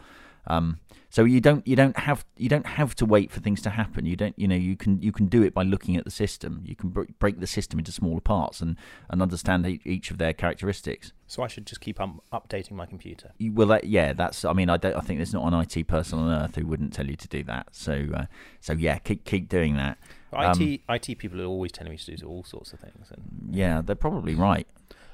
um, 0.46 0.78
so 1.16 1.24
you 1.24 1.40
don't 1.40 1.66
you 1.66 1.76
don't 1.76 1.96
have 1.96 2.26
you 2.36 2.48
don't 2.48 2.66
have 2.66 2.94
to 2.96 3.06
wait 3.06 3.30
for 3.30 3.40
things 3.40 3.62
to 3.62 3.70
happen. 3.70 4.04
You 4.04 4.16
don't 4.16 4.38
you 4.38 4.46
know 4.46 4.56
you 4.56 4.76
can 4.76 5.00
you 5.00 5.12
can 5.12 5.26
do 5.26 5.42
it 5.42 5.54
by 5.54 5.62
looking 5.62 5.96
at 5.96 6.04
the 6.04 6.10
system. 6.10 6.62
You 6.66 6.76
can 6.76 6.90
break 6.90 7.40
the 7.40 7.46
system 7.46 7.78
into 7.78 7.90
smaller 7.90 8.20
parts 8.20 8.60
and 8.60 8.76
and 9.08 9.22
understand 9.22 9.66
each 9.84 10.10
of 10.10 10.18
their 10.18 10.32
characteristics. 10.32 11.12
So 11.26 11.42
I 11.42 11.46
should 11.46 11.64
just 11.64 11.80
keep 11.80 12.00
um, 12.00 12.20
updating 12.32 12.72
my 12.72 12.86
computer. 12.86 13.32
You, 13.38 13.52
well, 13.52 13.68
that, 13.68 13.84
yeah, 13.84 14.12
that's. 14.12 14.44
I 14.44 14.52
mean, 14.52 14.68
I 14.68 14.76
don't. 14.76 14.94
I 14.94 15.00
think 15.00 15.18
there's 15.18 15.32
not 15.32 15.50
an 15.50 15.58
IT 15.58 15.88
person 15.88 16.18
on 16.18 16.30
earth 16.30 16.54
who 16.54 16.66
wouldn't 16.66 16.92
tell 16.92 17.06
you 17.06 17.16
to 17.16 17.28
do 17.28 17.42
that. 17.44 17.68
So, 17.72 18.06
uh, 18.14 18.26
so 18.60 18.74
yeah, 18.74 18.98
keep 18.98 19.24
keep 19.24 19.48
doing 19.48 19.76
that. 19.76 19.98
IT 20.32 20.82
um, 20.88 20.94
IT 20.94 21.18
people 21.18 21.40
are 21.40 21.46
always 21.46 21.72
telling 21.72 21.92
me 21.92 21.98
to 21.98 22.16
do 22.16 22.26
all 22.26 22.44
sorts 22.44 22.72
of 22.72 22.80
things. 22.80 23.08
And, 23.10 23.54
yeah, 23.54 23.80
they're 23.80 23.96
probably 23.96 24.34
right. 24.34 24.66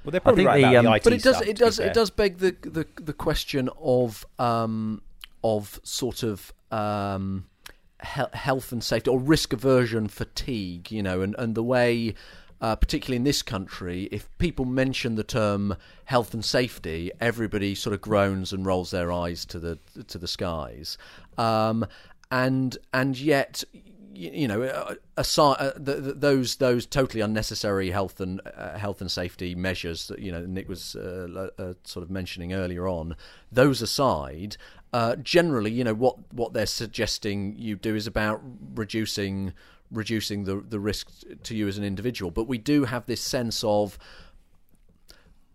Well, 0.04 0.10
they're 0.10 0.20
probably 0.20 0.46
right 0.46 0.62
the, 0.62 0.68
about 0.68 0.76
um, 0.76 0.84
the 0.86 0.92
IT 0.94 1.04
But 1.04 1.12
it 1.12 1.22
does 1.22 1.36
stuff, 1.36 1.48
it 1.48 1.56
does 1.56 1.78
it 1.78 1.94
does 1.94 2.10
beg 2.10 2.38
the 2.38 2.56
the 2.62 2.86
the 3.00 3.12
question 3.12 3.70
of 3.80 4.26
um, 4.38 5.00
of 5.42 5.80
sort 5.82 6.22
of 6.22 6.52
um, 6.70 7.46
he- 8.02 8.22
health 8.32 8.72
and 8.72 8.82
safety 8.82 9.10
or 9.10 9.18
risk 9.18 9.52
aversion 9.52 10.08
fatigue, 10.08 10.90
you 10.90 11.02
know, 11.02 11.22
and, 11.22 11.34
and 11.38 11.54
the 11.54 11.62
way, 11.62 12.14
uh, 12.60 12.76
particularly 12.76 13.16
in 13.16 13.24
this 13.24 13.42
country, 13.42 14.08
if 14.12 14.28
people 14.38 14.64
mention 14.64 15.14
the 15.14 15.24
term 15.24 15.76
health 16.04 16.34
and 16.34 16.44
safety, 16.44 17.10
everybody 17.20 17.74
sort 17.74 17.94
of 17.94 18.00
groans 18.00 18.52
and 18.52 18.66
rolls 18.66 18.90
their 18.90 19.12
eyes 19.12 19.44
to 19.46 19.58
the 19.58 19.78
to 20.08 20.18
the 20.18 20.28
skies, 20.28 20.98
um, 21.38 21.86
and 22.30 22.78
and 22.92 23.18
yet 23.18 23.64
you 24.14 24.46
know, 24.46 24.62
uh, 24.62 24.94
aside 25.16 25.56
uh, 25.58 25.72
the, 25.76 25.94
the, 25.94 26.12
those 26.12 26.56
those 26.56 26.86
totally 26.86 27.20
unnecessary 27.20 27.90
health 27.90 28.20
and 28.20 28.40
uh, 28.56 28.76
health 28.78 29.00
and 29.00 29.10
safety 29.10 29.54
measures 29.54 30.08
that 30.08 30.18
you 30.18 30.30
know 30.30 30.44
Nick 30.44 30.68
was 30.68 30.94
uh, 30.96 31.48
uh 31.58 31.74
sort 31.84 32.02
of 32.02 32.10
mentioning 32.10 32.52
earlier 32.52 32.86
on, 32.86 33.16
those 33.50 33.80
aside, 33.82 34.56
uh, 34.92 35.16
generally, 35.16 35.70
you 35.70 35.84
know 35.84 35.94
what 35.94 36.16
what 36.32 36.52
they're 36.52 36.66
suggesting 36.66 37.56
you 37.56 37.76
do 37.76 37.94
is 37.94 38.06
about 38.06 38.42
reducing 38.74 39.52
reducing 39.90 40.44
the 40.44 40.56
the 40.56 40.78
risk 40.78 41.08
to 41.44 41.54
you 41.54 41.66
as 41.68 41.78
an 41.78 41.84
individual. 41.84 42.30
But 42.30 42.44
we 42.44 42.58
do 42.58 42.84
have 42.84 43.06
this 43.06 43.22
sense 43.22 43.64
of, 43.64 43.98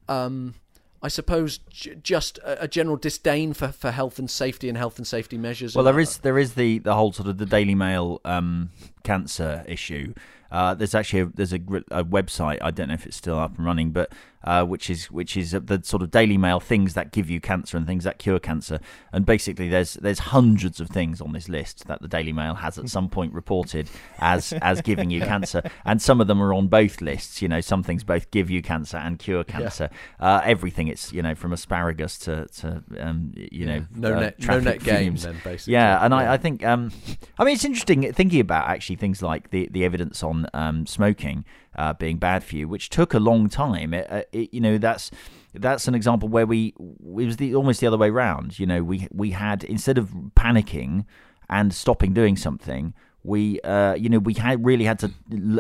um, 0.08 0.56
I 1.04 1.08
suppose, 1.08 1.60
j- 1.70 1.96
just 2.02 2.40
a, 2.40 2.64
a, 2.64 2.68
general 2.68 2.98
disdain 2.98 3.54
for, 3.54 3.68
for 3.68 3.92
health 3.92 4.18
and 4.18 4.30
safety 4.30 4.70
and 4.70 4.78
health 4.78 4.98
and 4.98 5.06
safety 5.06 5.38
measures. 5.38 5.76
Well, 5.76 5.86
there 5.86 6.00
is 6.00 6.18
there 6.20 6.40
is 6.40 6.56
the 6.56 6.80
the 6.80 6.96
whole 6.96 7.12
sort 7.14 7.30
of 7.30 7.38
the 7.38 7.46
Daily 7.46 7.76
Mail 7.76 8.22
um, 8.26 8.72
cancer 9.04 9.64
issue. 9.68 10.14
Uh, 10.52 10.74
there's 10.74 10.96
actually 10.96 11.22
a, 11.22 11.26
there's 11.26 11.54
a, 11.54 11.60
a, 11.92 12.04
website 12.04 12.60
I 12.62 12.72
don't 12.72 12.88
know 12.88 12.94
if 12.94 13.06
it's 13.06 13.18
still 13.18 13.38
up 13.38 13.58
and 13.58 13.66
running, 13.66 13.92
but 13.92 14.12
uh, 14.44 14.64
which 14.64 14.90
is 14.90 15.12
which 15.12 15.36
is 15.36 15.52
the 15.52 15.82
sort 15.84 16.02
of 16.02 16.10
Daily 16.10 16.38
Mail 16.38 16.62
things 16.62 16.94
that 16.94 17.12
give 17.12 17.30
you 17.30 17.42
cancer 17.42 17.76
and 17.76 17.86
things 17.86 18.06
that 18.06 18.18
cure 18.18 18.40
cancer. 18.40 18.80
And 19.12 19.26
basically, 19.26 19.68
there's 19.68 19.96
there's 19.96 20.20
hundreds 20.20 20.80
of 20.80 20.90
things 20.90 21.20
on 21.20 21.34
this 21.34 21.50
list 21.50 21.86
that 21.88 22.02
the 22.02 22.08
Daily 22.08 22.32
Mail 22.32 22.56
has 22.56 22.78
at 22.78 22.88
some 22.88 23.10
point 23.10 23.34
reported 23.34 23.90
as 24.20 24.54
as 24.62 24.82
giving 24.82 25.10
you 25.10 25.20
cancer, 25.20 25.62
and 25.84 26.02
some 26.02 26.22
of 26.22 26.28
them 26.28 26.42
are 26.42 26.54
on 26.54 26.70
both 26.70 27.02
lists. 27.02 27.42
You 27.42 27.50
know, 27.50 27.60
some 27.60 27.84
things 27.84 28.06
both 28.06 28.32
give 28.32 28.50
you 28.50 28.62
cancer 28.62 28.96
and 28.96 29.20
cure 29.20 29.44
cancer. 29.44 29.90
Yeah. 30.22 30.38
Uh, 30.38 30.42
everything 30.46 30.88
it's 30.88 31.12
you 31.12 31.22
know 31.22 31.36
from 31.36 31.52
asparagus 31.52 32.18
to 32.20 32.48
to 32.60 32.84
um, 33.00 33.34
you 33.36 33.66
know 33.66 33.86
no 33.94 34.14
uh, 34.14 34.20
net 34.20 34.40
no 34.40 34.60
net 34.62 34.82
games 34.82 35.24
then 35.24 35.36
basically. 35.44 35.74
Yeah, 35.74 36.06
and 36.06 36.14
yeah. 36.14 36.20
I, 36.20 36.34
I 36.34 36.38
think 36.38 36.64
um, 36.64 36.92
I 37.38 37.44
mean 37.44 37.56
it's 37.56 37.66
interesting 37.66 38.14
thinking 38.14 38.40
about 38.40 38.70
actually 38.70 38.96
things 38.96 39.22
like 39.22 39.50
the 39.50 39.68
the 39.72 39.84
evidence 39.84 40.24
on 40.24 40.37
um, 40.54 40.86
smoking 40.86 41.46
uh, 41.76 41.94
being 41.94 42.18
bad 42.18 42.44
for 42.44 42.56
you, 42.56 42.68
which 42.68 42.90
took 42.90 43.14
a 43.14 43.20
long 43.20 43.50
time. 43.50 43.94
It, 43.94 44.08
uh, 44.12 44.24
it, 44.32 44.54
you 44.54 44.62
know, 44.62 44.78
that's 44.78 45.10
that's 45.54 45.88
an 45.88 45.96
example 45.96 46.30
where 46.30 46.46
we 46.46 46.74
it 46.78 47.26
was 47.26 47.38
the, 47.38 47.56
almost 47.56 47.80
the 47.80 47.88
other 47.88 47.98
way 47.98 48.10
around. 48.10 48.60
You 48.60 48.66
know, 48.66 48.84
we 48.84 49.08
we 49.12 49.32
had 49.32 49.64
instead 49.64 49.98
of 49.98 50.10
panicking 50.36 51.06
and 51.50 51.74
stopping 51.74 52.14
doing 52.14 52.36
something, 52.36 52.94
we 53.28 53.60
uh, 53.62 53.94
you 53.94 54.10
know 54.10 54.20
we 54.20 54.34
had 54.34 54.66
really 54.66 54.86
had 54.86 54.98
to 55.00 55.12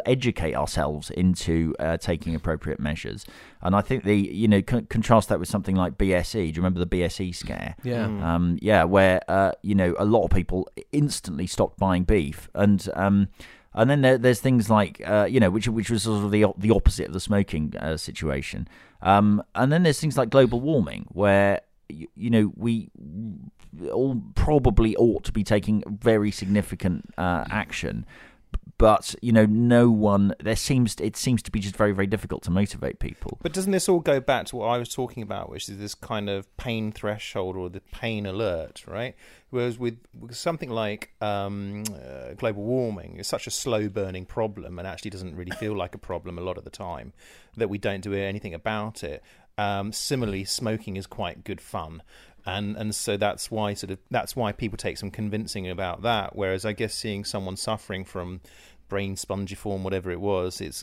educate 0.05 0.55
ourselves 0.55 1.09
into 1.11 1.75
uh, 1.79 1.97
taking 1.97 2.33
appropriate 2.33 2.79
measures 2.79 3.25
and 3.61 3.75
i 3.75 3.81
think 3.81 4.03
the 4.03 4.15
you 4.15 4.47
know 4.47 4.59
c- 4.67 4.81
contrast 4.83 5.27
that 5.29 5.39
with 5.39 5.49
something 5.49 5.75
like 5.75 5.97
bse 5.97 6.31
do 6.31 6.39
you 6.39 6.53
remember 6.55 6.79
the 6.79 6.87
bse 6.87 7.35
scare 7.35 7.75
yeah 7.83 8.05
mm. 8.05 8.23
um, 8.23 8.57
yeah 8.61 8.83
where 8.83 9.19
uh, 9.27 9.51
you 9.61 9.75
know 9.75 9.93
a 9.99 10.05
lot 10.05 10.23
of 10.23 10.31
people 10.31 10.67
instantly 10.91 11.45
stopped 11.45 11.77
buying 11.77 12.03
beef 12.03 12.49
and 12.55 12.89
um, 12.95 13.27
and 13.77 13.89
then 13.89 14.01
there, 14.01 14.17
there's 14.17 14.39
things 14.39 14.69
like 14.69 15.01
uh, 15.05 15.27
you 15.29 15.39
know, 15.39 15.51
which 15.51 15.67
which 15.67 15.89
was 15.89 16.03
sort 16.03 16.25
of 16.25 16.31
the 16.31 16.45
the 16.57 16.71
opposite 16.71 17.07
of 17.07 17.13
the 17.13 17.19
smoking 17.19 17.73
uh, 17.79 17.95
situation. 17.95 18.67
Um, 19.03 19.43
and 19.53 19.71
then 19.71 19.83
there's 19.83 19.99
things 19.99 20.17
like 20.17 20.31
global 20.31 20.59
warming, 20.59 21.05
where 21.09 21.61
you, 21.87 22.07
you, 22.15 22.31
know 22.31 22.51
we 22.55 22.89
all 23.93 24.19
probably 24.33 24.95
ought 24.95 25.23
to 25.25 25.31
be 25.31 25.43
taking 25.43 25.83
very 25.87 26.31
significant 26.31 27.13
uh, 27.19 27.45
action, 27.51 28.07
but 28.77 29.15
you 29.21 29.31
know, 29.31 29.45
no 29.45 29.89
one. 29.89 30.33
There 30.39 30.55
seems 30.55 30.95
it 30.99 31.17
seems 31.17 31.41
to 31.43 31.51
be 31.51 31.59
just 31.59 31.75
very 31.75 31.91
very 31.91 32.07
difficult 32.07 32.43
to 32.43 32.51
motivate 32.51 32.99
people. 32.99 33.39
But 33.41 33.53
doesn't 33.53 33.71
this 33.71 33.89
all 33.89 33.99
go 33.99 34.19
back 34.19 34.45
to 34.47 34.57
what 34.57 34.67
I 34.67 34.77
was 34.77 34.89
talking 34.89 35.23
about, 35.23 35.49
which 35.49 35.67
is 35.69 35.77
this 35.77 35.95
kind 35.95 36.29
of 36.29 36.55
pain 36.57 36.91
threshold 36.91 37.55
or 37.57 37.69
the 37.69 37.81
pain 37.91 38.25
alert, 38.25 38.83
right? 38.87 39.15
Whereas 39.49 39.79
with, 39.79 39.97
something 40.31 40.69
like 40.69 41.13
um, 41.21 41.83
uh, 41.89 42.33
global 42.33 42.63
warming, 42.63 43.15
it's 43.17 43.29
such 43.29 43.47
a 43.47 43.51
slow 43.51 43.87
burning 43.87 44.25
problem 44.25 44.77
and 44.77 44.87
actually 44.87 45.11
doesn't 45.11 45.35
really 45.35 45.55
feel 45.55 45.75
like 45.75 45.95
a 45.95 45.97
problem 45.97 46.37
a 46.37 46.41
lot 46.41 46.57
of 46.57 46.65
the 46.65 46.69
time 46.69 47.13
that 47.55 47.69
we 47.69 47.77
don't 47.77 48.01
do 48.01 48.13
anything 48.13 48.53
about 48.53 49.03
it. 49.03 49.23
Um, 49.57 49.91
similarly, 49.91 50.43
smoking 50.43 50.97
is 50.97 51.07
quite 51.07 51.43
good 51.43 51.61
fun. 51.61 52.03
And 52.47 52.77
and 52.77 52.95
so 52.95 53.17
that's 53.17 53.51
why 53.51 53.73
sort 53.73 53.91
of 53.91 53.99
that's 54.09 54.35
why 54.35 54.53
people 54.53 54.77
take 54.77 54.97
some 54.97 55.11
convincing 55.11 55.69
about 55.69 56.01
that. 56.03 56.35
Whereas 56.35 56.65
I 56.65 56.71
guess 56.71 56.93
seeing 56.93 57.25
someone 57.25 57.57
suffering 57.57 58.05
from 58.05 58.39
brain 58.87 59.15
spongiform, 59.15 59.83
whatever 59.83 60.11
it 60.11 60.21
was, 60.21 60.61
it's 60.61 60.81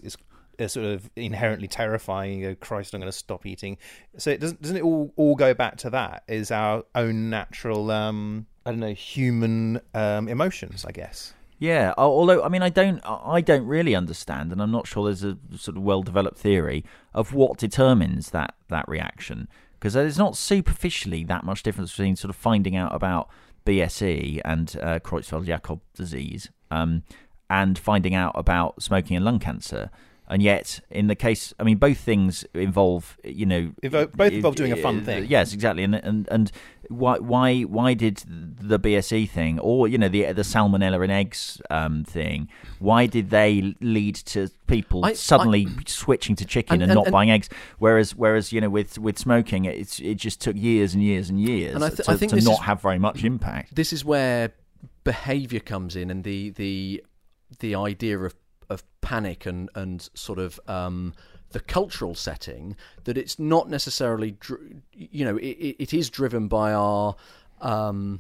it's 0.59 0.75
sort 0.75 0.87
of 0.87 1.11
inherently 1.17 1.67
terrifying. 1.67 2.41
You 2.41 2.49
go, 2.51 2.55
Christ, 2.57 2.95
I'm 2.95 3.01
going 3.01 3.11
to 3.11 3.17
stop 3.17 3.47
eating. 3.47 3.79
So 4.19 4.31
it 4.31 4.41
doesn't 4.41 4.61
doesn't 4.61 4.77
it 4.77 4.83
all 4.83 5.13
all 5.17 5.37
go 5.37 5.55
back 5.55 5.79
to 5.79 5.91
that? 5.91 6.25
Is 6.29 6.51
our 6.51 6.85
own 6.95 7.31
natural 7.31 7.91
um, 7.91 8.47
I 8.67 8.71
don't 8.71 8.81
know 8.81 8.93
human 8.93 9.81
um, 9.95 10.29
emotions, 10.29 10.85
I 10.85 10.93
guess. 10.93 11.33
Yeah, 11.59 11.95
although 11.97 12.43
I 12.43 12.49
mean, 12.49 12.63
I 12.63 12.69
don't, 12.69 13.01
I 13.05 13.41
don't 13.41 13.65
really 13.65 13.95
understand, 13.95 14.53
and 14.53 14.61
I'm 14.61 14.73
not 14.73 14.87
sure 14.87 15.05
there's 15.05 15.25
a 15.25 15.39
sort 15.57 15.77
of 15.77 15.83
well-developed 15.83 16.37
theory 16.37 16.85
of 17.15 17.33
what 17.33 17.59
determines 17.59 18.31
that 18.31 18.55
that 18.69 18.87
reaction, 18.89 19.49
because 19.85 19.93
there's 19.93 20.17
not 20.17 20.35
superficially 20.35 21.25
that 21.25 21.45
much 21.45 21.63
difference 21.63 21.91
between 21.91 22.17
sort 22.17 22.31
of 22.31 22.37
finding 22.37 22.75
out 22.75 22.95
about 22.95 23.29
BSE 23.67 24.41
and 24.43 24.75
uh, 24.81 24.99
Creutzfeldt-Jakob 25.01 25.79
disease, 25.93 26.49
um, 26.71 27.03
and 27.51 27.79
finding 27.79 28.15
out 28.15 28.33
about 28.35 28.83
smoking 28.83 29.15
and 29.15 29.27
lung 29.27 29.39
cancer. 29.39 29.91
And 30.27 30.43
yet 30.43 30.81
in 30.89 31.09
the 31.09 31.15
case 31.15 31.53
i 31.61 31.65
mean 31.65 31.77
both 31.77 31.99
things 31.99 32.47
involve 32.55 33.19
you 33.23 33.45
know 33.45 33.75
both 33.83 34.33
involve 34.33 34.57
doing 34.57 34.73
a 34.73 34.77
fun 34.77 35.05
thing. 35.05 35.27
yes 35.29 35.53
exactly. 35.53 35.85
And 35.85 35.95
and 35.97 36.27
and 36.31 36.51
why 36.89 37.19
why 37.19 37.63
why 37.63 37.95
did 37.95 38.23
the 38.27 38.79
bse 38.79 39.29
thing 39.29 39.59
or 39.61 39.89
you 39.89 39.99
know 39.99 40.09
the 40.09 40.33
the 40.33 40.43
salmonella 40.43 41.03
in 41.05 41.11
eggs 41.11 41.61
um, 41.71 42.05
thing 42.05 42.49
why 42.79 43.07
did 43.07 43.31
they 43.31 43.75
lead 43.81 44.15
to 44.15 44.49
people 44.67 45.05
I, 45.05 45.13
suddenly 45.13 45.67
I, 45.69 45.83
switching 45.87 46.37
to 46.37 46.45
chicken 46.45 46.75
and, 46.75 46.83
and, 46.83 46.93
and 46.93 46.97
not 46.97 47.07
and, 47.07 47.13
buying 47.13 47.31
eggs? 47.31 47.49
Whereas 47.79 48.15
whereas 48.15 48.53
you 48.53 48.61
know 48.61 48.71
with 48.71 48.99
with 48.99 49.19
smoking 49.19 49.65
it's 49.65 50.01
it 50.01 50.17
just 50.17 50.41
took 50.41 50.57
years 50.57 50.95
and 50.95 51.03
years 51.03 51.31
and 51.31 51.41
years 51.41 51.75
and 51.75 51.85
I, 51.85 51.89
th- 51.89 52.07
to, 52.07 52.11
I 52.11 52.17
think 52.17 52.33
to 52.33 52.41
not 52.41 52.53
is, 52.53 52.61
have 52.61 52.81
very 52.81 52.99
much 52.99 53.25
impact. 53.25 53.75
this 53.75 53.93
is 53.93 54.05
where 54.05 54.53
behavior 55.05 55.61
comes 55.61 55.97
in 55.97 56.11
and 56.11 56.25
the 56.25 56.51
the 56.51 57.05
the 57.61 57.75
idea 57.75 58.19
of 58.19 58.35
of 58.71 58.83
panic 59.01 59.47
and 59.47 59.71
and 59.75 60.09
sort 60.15 60.39
of 60.39 60.59
um, 60.67 61.15
the 61.55 61.61
cultural 61.61 62.17
setting 62.17 62.77
that 63.05 63.17
it's 63.17 63.39
not 63.39 63.71
necessarily 63.71 64.37
you 64.93 65.25
know 65.25 65.37
it, 65.37 65.77
it 65.79 65.95
is 65.95 66.11
driven 66.11 66.49
by 66.49 66.73
our 66.73 67.15
um, 67.61 68.19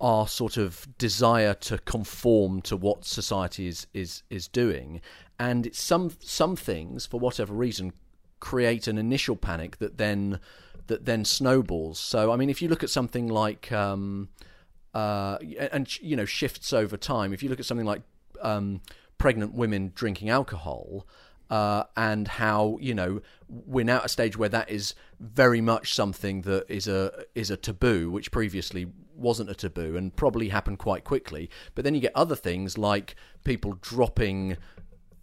our 0.00 0.26
sort 0.26 0.56
of 0.56 0.88
desire 0.96 1.52
to 1.52 1.76
conform 1.78 2.62
to 2.62 2.74
what 2.74 3.04
society 3.04 3.68
is 3.68 3.86
is 3.92 4.22
is 4.30 4.48
doing 4.48 5.02
and 5.38 5.66
it's 5.66 5.80
some 5.80 6.10
some 6.20 6.56
things 6.56 7.04
for 7.04 7.20
whatever 7.20 7.52
reason 7.52 7.92
create 8.40 8.88
an 8.88 8.96
initial 8.96 9.36
panic 9.36 9.76
that 9.76 9.98
then 9.98 10.40
that 10.86 11.04
then 11.04 11.26
snowballs 11.26 11.98
so 11.98 12.32
i 12.32 12.36
mean 12.36 12.48
if 12.48 12.62
you 12.62 12.68
look 12.68 12.82
at 12.82 12.88
something 12.88 13.28
like 13.28 13.70
um, 13.72 14.30
uh, 14.94 15.36
and 15.70 16.00
you 16.00 16.16
know 16.16 16.24
shifts 16.24 16.72
over 16.72 16.96
time 16.96 17.34
if 17.34 17.42
you 17.42 17.50
look 17.50 17.60
at 17.60 17.66
something 17.66 17.86
like 17.86 18.00
um, 18.40 18.80
pregnant 19.18 19.52
women 19.52 19.92
drinking 19.94 20.30
alcohol. 20.30 21.06
Uh, 21.50 21.84
and 21.96 22.28
how 22.28 22.76
you 22.80 22.94
know 22.94 23.22
we're 23.48 23.84
now 23.84 23.96
at 23.96 24.04
a 24.04 24.08
stage 24.08 24.36
where 24.36 24.50
that 24.50 24.70
is 24.70 24.94
very 25.18 25.62
much 25.62 25.94
something 25.94 26.42
that 26.42 26.66
is 26.68 26.86
a 26.86 27.24
is 27.34 27.50
a 27.50 27.56
taboo, 27.56 28.10
which 28.10 28.30
previously 28.30 28.86
wasn't 29.14 29.50
a 29.50 29.54
taboo 29.54 29.96
and 29.96 30.14
probably 30.14 30.50
happened 30.50 30.78
quite 30.78 31.04
quickly. 31.04 31.50
But 31.74 31.84
then 31.84 31.94
you 31.94 32.00
get 32.00 32.12
other 32.14 32.36
things 32.36 32.78
like 32.78 33.16
people 33.44 33.78
dropping 33.80 34.56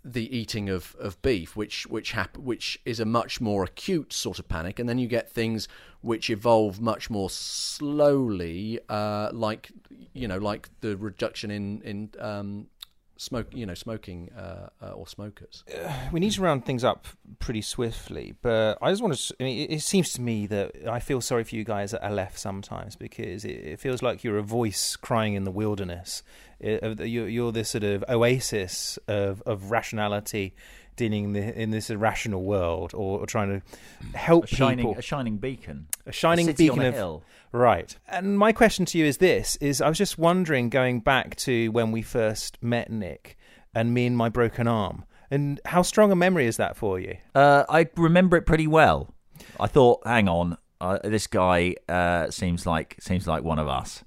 the 0.06 0.38
eating 0.38 0.70
of, 0.70 0.96
of 1.00 1.20
beef, 1.24 1.56
which 1.56 1.88
which 1.88 2.12
hap- 2.12 2.38
which 2.38 2.80
is 2.86 3.00
a 3.00 3.06
much 3.06 3.42
more 3.42 3.64
acute 3.64 4.14
sort 4.14 4.38
of 4.38 4.48
panic, 4.48 4.78
and 4.78 4.88
then 4.88 5.00
you 5.00 5.08
get 5.08 5.32
things 5.32 5.68
which 6.02 6.30
evolve 6.30 6.80
much 6.80 7.10
more 7.10 7.30
slowly, 7.30 8.80
uh, 8.88 9.32
like 9.34 9.72
you 10.14 10.28
know, 10.28 10.38
like 10.38 10.70
the 10.82 10.96
reduction 10.96 11.50
in 11.50 11.82
in 11.82 12.12
um, 12.20 12.68
smoke, 13.18 13.48
you 13.54 13.66
know, 13.66 13.74
smoking 13.74 14.30
uh, 14.38 14.70
uh, 14.82 14.92
or 14.92 15.08
smokers. 15.08 15.64
we 16.12 16.20
need 16.20 16.32
to 16.32 16.42
round 16.42 16.66
things 16.66 16.84
up 16.84 17.08
pretty 17.40 17.62
swiftly, 17.62 18.36
but 18.42 18.78
I 18.82 18.92
just 18.92 19.02
want 19.02 19.16
to. 19.16 19.36
I 19.40 19.44
mean, 19.44 19.68
it, 19.70 19.82
seems 19.82 20.14
to 20.14 20.22
me 20.22 20.48
that 20.48 20.88
I 20.88 21.00
feel 21.00 21.22
sorry 21.22 21.44
for 21.44 21.56
you 21.56 21.64
guys 21.64 21.94
at 21.94 22.04
Aleph 22.04 22.38
sometimes 22.38 22.96
because 22.96 23.46
it, 23.46 23.52
it 23.52 23.80
feels 23.80 24.02
like 24.02 24.24
you're 24.24 24.38
a 24.38 24.44
voice 24.44 24.96
crying 24.96 25.34
in 25.34 25.44
the 25.44 25.52
wilderness. 25.52 26.24
You're, 26.60 27.28
you're 27.28 27.52
this 27.52 27.70
sort 27.70 27.84
of 27.84 28.04
oasis 28.10 28.98
of, 29.08 29.42
of 29.46 29.72
rationality 29.72 30.56
dealing 30.96 31.26
in, 31.26 31.34
the, 31.34 31.62
in 31.62 31.72
this 31.72 31.90
irrational 31.90 32.44
world, 32.44 32.94
or, 32.94 33.20
or 33.20 33.26
trying 33.26 33.60
to 33.60 34.18
help 34.18 34.46
a 34.46 34.48
shining, 34.48 34.86
people. 34.86 35.00
A 35.00 35.02
shining 35.02 35.38
beacon. 35.38 35.88
A 36.06 36.12
shining 36.12 36.50
a 36.50 36.54
beacon 36.54 36.82
of 36.82 36.94
hill. 36.94 37.24
Right. 37.52 37.96
And 38.08 38.40
my 38.40 38.54
question 38.54 38.86
to 38.86 38.98
you 38.98 39.06
is 39.06 39.18
this 39.18 39.58
is 39.58 39.82
I 39.82 39.90
was 39.90 39.98
just 39.98 40.18
wondering 40.18 40.70
going 40.70 41.02
back 41.02 41.36
to 41.38 41.70
when 41.70 41.92
we 41.92 42.02
first 42.02 42.58
met 42.62 42.90
Nick 42.90 43.38
and 43.74 43.94
me 43.94 44.06
and 44.06 44.16
my 44.16 44.30
broken 44.30 44.68
arm. 44.68 45.06
And 45.32 45.60
how 45.66 45.82
strong 45.82 46.12
a 46.12 46.16
memory 46.16 46.46
is 46.46 46.58
that 46.58 46.78
for 46.78 47.00
you? 47.00 47.18
Uh, 47.34 47.66
I 47.68 47.88
remember 47.98 48.38
it 48.38 48.46
pretty 48.46 48.68
well. 48.68 49.14
I 49.60 49.68
thought, 49.68 50.02
hang 50.06 50.30
on, 50.30 50.58
uh, 50.80 51.00
this 51.04 51.28
guy 51.28 51.76
uh, 51.90 52.30
seems 52.30 52.66
like 52.66 52.96
seems 53.00 53.28
like 53.28 53.44
one 53.44 53.60
of 53.60 53.68
us. 53.68 54.04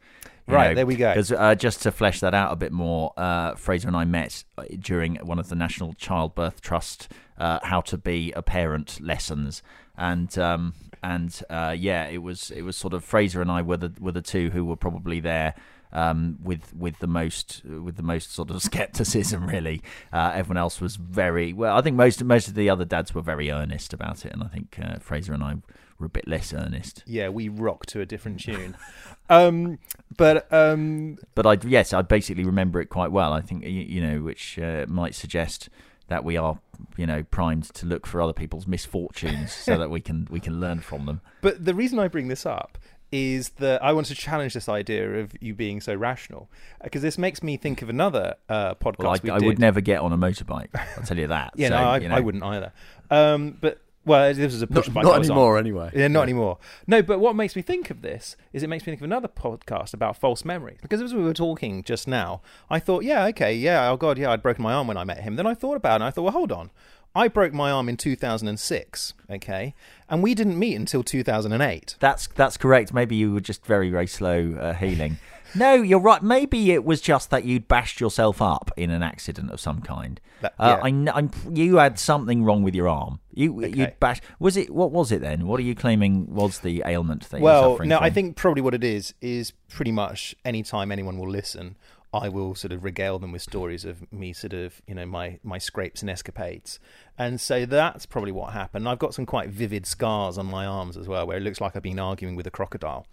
Right, 0.48 0.74
there 0.74 0.86
we 0.86 0.96
go. 0.96 1.10
Because 1.10 1.32
uh, 1.32 1.54
just 1.54 1.82
to 1.82 1.92
flesh 1.92 2.20
that 2.20 2.34
out 2.34 2.52
a 2.52 2.56
bit 2.56 2.72
more, 2.72 3.12
uh, 3.16 3.54
Fraser 3.54 3.88
and 3.88 3.96
I 3.96 4.04
met 4.04 4.44
during 4.78 5.16
one 5.16 5.38
of 5.38 5.48
the 5.48 5.54
National 5.54 5.92
Childbirth 5.94 6.60
Trust 6.60 7.08
uh, 7.38 7.60
"How 7.62 7.80
to 7.82 7.98
Be 7.98 8.32
a 8.32 8.42
Parent" 8.42 9.00
lessons, 9.00 9.62
and 9.96 10.36
um, 10.38 10.74
and 11.02 11.40
uh, 11.50 11.74
yeah, 11.76 12.06
it 12.06 12.18
was 12.18 12.50
it 12.50 12.62
was 12.62 12.76
sort 12.76 12.94
of 12.94 13.04
Fraser 13.04 13.40
and 13.40 13.50
I 13.50 13.62
were 13.62 13.76
the 13.76 13.92
were 14.00 14.12
the 14.12 14.22
two 14.22 14.50
who 14.50 14.64
were 14.64 14.76
probably 14.76 15.20
there 15.20 15.54
um, 15.92 16.38
with 16.42 16.74
with 16.74 16.98
the 16.98 17.06
most 17.06 17.62
with 17.64 17.96
the 17.96 18.02
most 18.02 18.32
sort 18.32 18.50
of 18.50 18.62
skepticism. 18.62 19.46
Really, 19.46 19.82
uh, 20.12 20.32
everyone 20.34 20.58
else 20.58 20.80
was 20.80 20.96
very 20.96 21.52
well. 21.52 21.76
I 21.76 21.82
think 21.82 21.96
most 21.96 22.22
most 22.24 22.48
of 22.48 22.54
the 22.54 22.70
other 22.70 22.84
dads 22.84 23.14
were 23.14 23.22
very 23.22 23.50
earnest 23.50 23.92
about 23.92 24.24
it, 24.24 24.32
and 24.32 24.42
I 24.42 24.48
think 24.48 24.78
uh, 24.82 24.98
Fraser 24.98 25.32
and 25.32 25.42
I 25.42 25.56
were 25.98 26.06
a 26.06 26.10
bit 26.10 26.28
less 26.28 26.52
earnest. 26.52 27.02
Yeah, 27.06 27.28
we 27.28 27.48
rock 27.48 27.86
to 27.86 28.00
a 28.00 28.06
different 28.06 28.40
tune. 28.40 28.76
um, 29.30 29.78
but 30.16 30.52
um, 30.52 31.18
But 31.34 31.46
I 31.46 31.58
yes, 31.66 31.92
I 31.92 32.02
basically 32.02 32.44
remember 32.44 32.80
it 32.80 32.86
quite 32.86 33.12
well. 33.12 33.32
I 33.32 33.40
think 33.40 33.64
you, 33.64 33.70
you 33.70 34.00
know, 34.00 34.22
which 34.22 34.58
uh, 34.58 34.86
might 34.88 35.14
suggest 35.14 35.68
that 36.08 36.24
we 36.24 36.36
are 36.36 36.58
you 36.96 37.06
know 37.06 37.22
primed 37.24 37.64
to 37.74 37.86
look 37.86 38.06
for 38.06 38.20
other 38.20 38.32
people's 38.32 38.66
misfortunes 38.66 39.52
so 39.52 39.78
that 39.78 39.90
we 39.90 40.00
can 40.00 40.26
we 40.30 40.40
can 40.40 40.60
learn 40.60 40.80
from 40.80 41.06
them. 41.06 41.20
but 41.40 41.64
the 41.64 41.74
reason 41.74 41.98
I 41.98 42.08
bring 42.08 42.28
this 42.28 42.44
up 42.44 42.78
is 43.10 43.50
that 43.50 43.82
I 43.82 43.92
want 43.92 44.06
to 44.08 44.14
challenge 44.14 44.52
this 44.54 44.68
idea 44.68 45.20
of 45.20 45.32
you 45.40 45.54
being 45.54 45.80
so 45.80 45.94
rational 45.94 46.50
because 46.82 47.00
this 47.00 47.16
makes 47.16 47.42
me 47.42 47.56
think 47.56 47.80
of 47.80 47.88
another 47.88 48.34
uh, 48.48 48.74
podcast 48.74 48.98
Well, 48.98 49.18
we 49.22 49.30
I, 49.30 49.36
I 49.36 49.38
would 49.38 49.58
never 49.58 49.80
get 49.80 50.00
on 50.00 50.12
a 50.12 50.18
motorbike. 50.18 50.68
I'll 50.74 51.04
tell 51.04 51.18
you 51.18 51.28
that. 51.28 51.52
Yeah, 51.56 51.68
So, 51.68 51.74
no, 51.76 51.82
I, 51.82 51.98
you 51.98 52.08
know. 52.08 52.14
I 52.14 52.20
wouldn't 52.20 52.44
either. 52.44 52.72
Um, 53.10 53.56
but 53.58 53.80
well, 54.04 54.32
this 54.32 54.52
was 54.52 54.62
a 54.62 54.66
push 54.66 54.86
Not, 54.88 54.94
bike. 54.94 55.04
not 55.04 55.18
was 55.18 55.28
on. 55.30 55.36
anymore, 55.36 55.58
anyway. 55.58 55.90
Yeah, 55.94 56.08
not 56.08 56.22
anymore. 56.22 56.58
No, 56.86 57.02
but 57.02 57.18
what 57.20 57.36
makes 57.36 57.54
me 57.56 57.62
think 57.62 57.90
of 57.90 58.00
this 58.02 58.36
is 58.52 58.62
it 58.62 58.68
makes 58.68 58.82
me 58.82 58.92
think 58.92 59.00
of 59.00 59.04
another 59.04 59.28
podcast 59.28 59.92
about 59.92 60.16
false 60.16 60.44
memory. 60.44 60.78
Because 60.80 61.02
as 61.02 61.14
we 61.14 61.22
were 61.22 61.34
talking 61.34 61.82
just 61.82 62.08
now, 62.08 62.40
I 62.70 62.78
thought, 62.78 63.04
yeah, 63.04 63.26
okay, 63.26 63.54
yeah, 63.54 63.90
oh 63.90 63.96
god, 63.96 64.16
yeah, 64.18 64.30
I'd 64.30 64.42
broken 64.42 64.62
my 64.62 64.72
arm 64.72 64.86
when 64.86 64.96
I 64.96 65.04
met 65.04 65.20
him. 65.20 65.36
Then 65.36 65.46
I 65.46 65.54
thought 65.54 65.76
about 65.76 65.92
it 65.92 65.96
and 65.96 66.04
I 66.04 66.10
thought, 66.10 66.22
well, 66.22 66.32
hold 66.32 66.52
on. 66.52 66.70
I 67.14 67.26
broke 67.26 67.52
my 67.52 67.70
arm 67.70 67.88
in 67.88 67.96
2006, 67.96 69.14
okay? 69.30 69.74
And 70.08 70.22
we 70.22 70.34
didn't 70.34 70.58
meet 70.58 70.74
until 70.76 71.02
2008. 71.02 71.96
That's 71.98 72.28
that's 72.28 72.56
correct. 72.56 72.92
Maybe 72.94 73.16
you 73.16 73.32
were 73.32 73.40
just 73.40 73.64
very 73.66 73.90
very 73.90 74.06
slow 74.06 74.54
uh, 74.60 74.74
healing. 74.74 75.18
No, 75.54 75.74
you're 75.74 76.00
right. 76.00 76.22
Maybe 76.22 76.72
it 76.72 76.84
was 76.84 77.00
just 77.00 77.30
that 77.30 77.44
you'd 77.44 77.68
bashed 77.68 78.00
yourself 78.00 78.40
up 78.42 78.70
in 78.76 78.90
an 78.90 79.02
accident 79.02 79.50
of 79.50 79.60
some 79.60 79.80
kind. 79.80 80.20
That- 80.40 80.54
uh, 80.58 80.78
yeah. 80.84 81.08
I 81.12 81.18
I'm, 81.18 81.30
you 81.52 81.76
had 81.76 81.98
something 81.98 82.44
wrong 82.44 82.62
with 82.62 82.74
your 82.74 82.88
arm. 82.88 83.20
You 83.32 83.56
Okay. 83.64 83.76
you'd 83.76 84.00
bash. 84.00 84.20
Was 84.38 84.56
it 84.56 84.70
what 84.70 84.90
was 84.92 85.10
it 85.12 85.20
then? 85.20 85.46
What 85.46 85.58
are 85.60 85.64
you 85.64 85.74
claiming 85.74 86.32
was 86.34 86.60
the 86.60 86.82
ailment 86.86 87.28
that 87.30 87.38
you're 87.38 87.44
Well, 87.44 87.70
no, 87.84 87.96
from? 87.98 88.04
I 88.04 88.10
think 88.10 88.36
probably 88.36 88.62
what 88.62 88.74
it 88.74 88.84
is 88.84 89.14
is 89.20 89.52
pretty 89.68 89.92
much 89.92 90.34
any 90.44 90.62
time 90.62 90.90
anyone 90.92 91.18
will 91.18 91.28
listen, 91.30 91.76
I 92.12 92.28
will 92.30 92.54
sort 92.54 92.72
of 92.72 92.84
regale 92.84 93.18
them 93.18 93.32
with 93.32 93.42
stories 93.42 93.84
of 93.84 94.10
me 94.10 94.32
sort 94.32 94.54
of, 94.54 94.80
you 94.86 94.94
know, 94.94 95.04
my 95.06 95.38
my 95.42 95.58
scrapes 95.58 96.00
and 96.02 96.10
escapades. 96.10 96.78
And 97.18 97.40
so 97.40 97.66
that's 97.66 98.06
probably 98.06 98.32
what 98.32 98.52
happened. 98.52 98.88
I've 98.88 98.98
got 98.98 99.12
some 99.12 99.26
quite 99.26 99.48
vivid 99.50 99.86
scars 99.86 100.38
on 100.38 100.46
my 100.46 100.64
arms 100.66 100.96
as 100.96 101.06
well, 101.08 101.26
where 101.26 101.36
it 101.36 101.42
looks 101.42 101.60
like 101.60 101.74
I've 101.76 101.82
been 101.82 101.98
arguing 101.98 102.34
with 102.36 102.46
a 102.46 102.50
crocodile. 102.50 103.06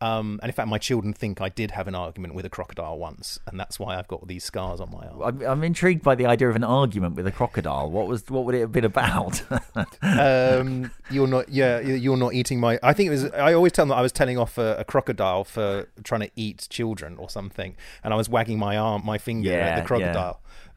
Um, 0.00 0.38
and 0.42 0.50
in 0.50 0.54
fact, 0.54 0.68
my 0.68 0.78
children 0.78 1.14
think 1.14 1.40
I 1.40 1.48
did 1.48 1.70
have 1.70 1.88
an 1.88 1.94
argument 1.94 2.34
with 2.34 2.44
a 2.44 2.50
crocodile 2.50 2.98
once, 2.98 3.38
and 3.46 3.58
that's 3.58 3.78
why 3.80 3.98
I've 3.98 4.08
got 4.08 4.26
these 4.28 4.44
scars 4.44 4.80
on 4.80 4.90
my 4.90 5.06
arm. 5.06 5.22
I'm, 5.22 5.48
I'm 5.48 5.64
intrigued 5.64 6.02
by 6.02 6.14
the 6.14 6.26
idea 6.26 6.48
of 6.50 6.56
an 6.56 6.64
argument 6.64 7.16
with 7.16 7.26
a 7.26 7.32
crocodile. 7.32 7.90
What 7.90 8.06
was 8.06 8.28
what 8.28 8.44
would 8.44 8.54
it 8.54 8.60
have 8.60 8.72
been 8.72 8.84
about? 8.84 9.42
um, 10.02 10.90
you're 11.10 11.26
not, 11.26 11.48
yeah, 11.48 11.80
you're 11.80 12.16
not 12.16 12.34
eating 12.34 12.60
my. 12.60 12.78
I 12.82 12.92
think 12.92 13.08
it 13.08 13.10
was. 13.10 13.24
I 13.32 13.54
always 13.54 13.72
tell 13.72 13.84
them 13.84 13.90
that 13.90 13.96
I 13.96 14.02
was 14.02 14.12
telling 14.12 14.36
off 14.36 14.58
a, 14.58 14.76
a 14.78 14.84
crocodile 14.84 15.44
for 15.44 15.88
trying 16.04 16.22
to 16.22 16.30
eat 16.36 16.66
children 16.68 17.16
or 17.16 17.30
something, 17.30 17.74
and 18.04 18.12
I 18.12 18.16
was 18.16 18.28
wagging 18.28 18.58
my 18.58 18.76
arm, 18.76 19.02
my 19.04 19.18
finger 19.18 19.50
Yeah, 19.50 19.56
at 19.56 19.86
the 19.86 19.98
yeah. 19.98 20.34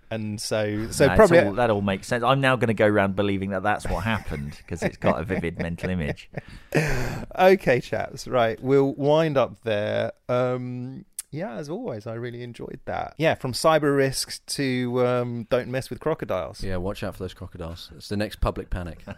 Crocodile, 0.10 0.16
and 0.16 0.42
so, 0.42 0.88
so 0.92 1.08
No, 1.08 1.16
probably. 1.16 1.40
all- 1.40 1.54
that 1.54 1.70
all 1.70 1.82
makes 1.82 2.08
sense. 2.08 2.24
I'm 2.24 2.42
now 2.42 2.56
going 2.56 2.68
to 2.68 2.74
go 2.74 2.88
around 2.88 3.16
believing 3.16 3.52
that 3.52 3.64
that's 3.64 3.86
what 3.88 4.04
happened 4.04 4.58
because 4.58 4.84
it's 4.84 4.98
got 4.98 5.20
a 5.20 5.24
vivid 5.24 5.58
mental 5.60 5.90
image. 5.90 6.30
okay, 7.38 7.80
chaps. 7.82 8.28
Right, 8.28 8.62
we'll 8.62 8.94
wind 8.94 9.38
up 9.38 9.62
there. 9.64 10.12
Um, 10.28 11.06
yeah, 11.32 11.54
as 11.58 11.70
always, 11.70 12.08
I 12.08 12.16
really 12.16 12.42
enjoyed 12.42 12.80
that. 12.86 13.14
Yeah, 13.20 13.36
from 13.36 13.54
cyber 13.54 13.96
risks 13.96 14.40
to 14.48 15.06
um, 15.06 15.46
don't 15.52 15.68
mess 15.68 15.92
with 15.92 16.00
crocodiles. 16.00 16.64
Yeah, 16.64 16.78
watch 16.78 17.04
out 17.04 17.14
for 17.16 17.24
those 17.24 17.36
crocodiles. 17.36 17.92
It's 17.96 18.10
the 18.10 18.18
next 18.18 18.42
public 18.42 18.70
panic. 18.70 19.00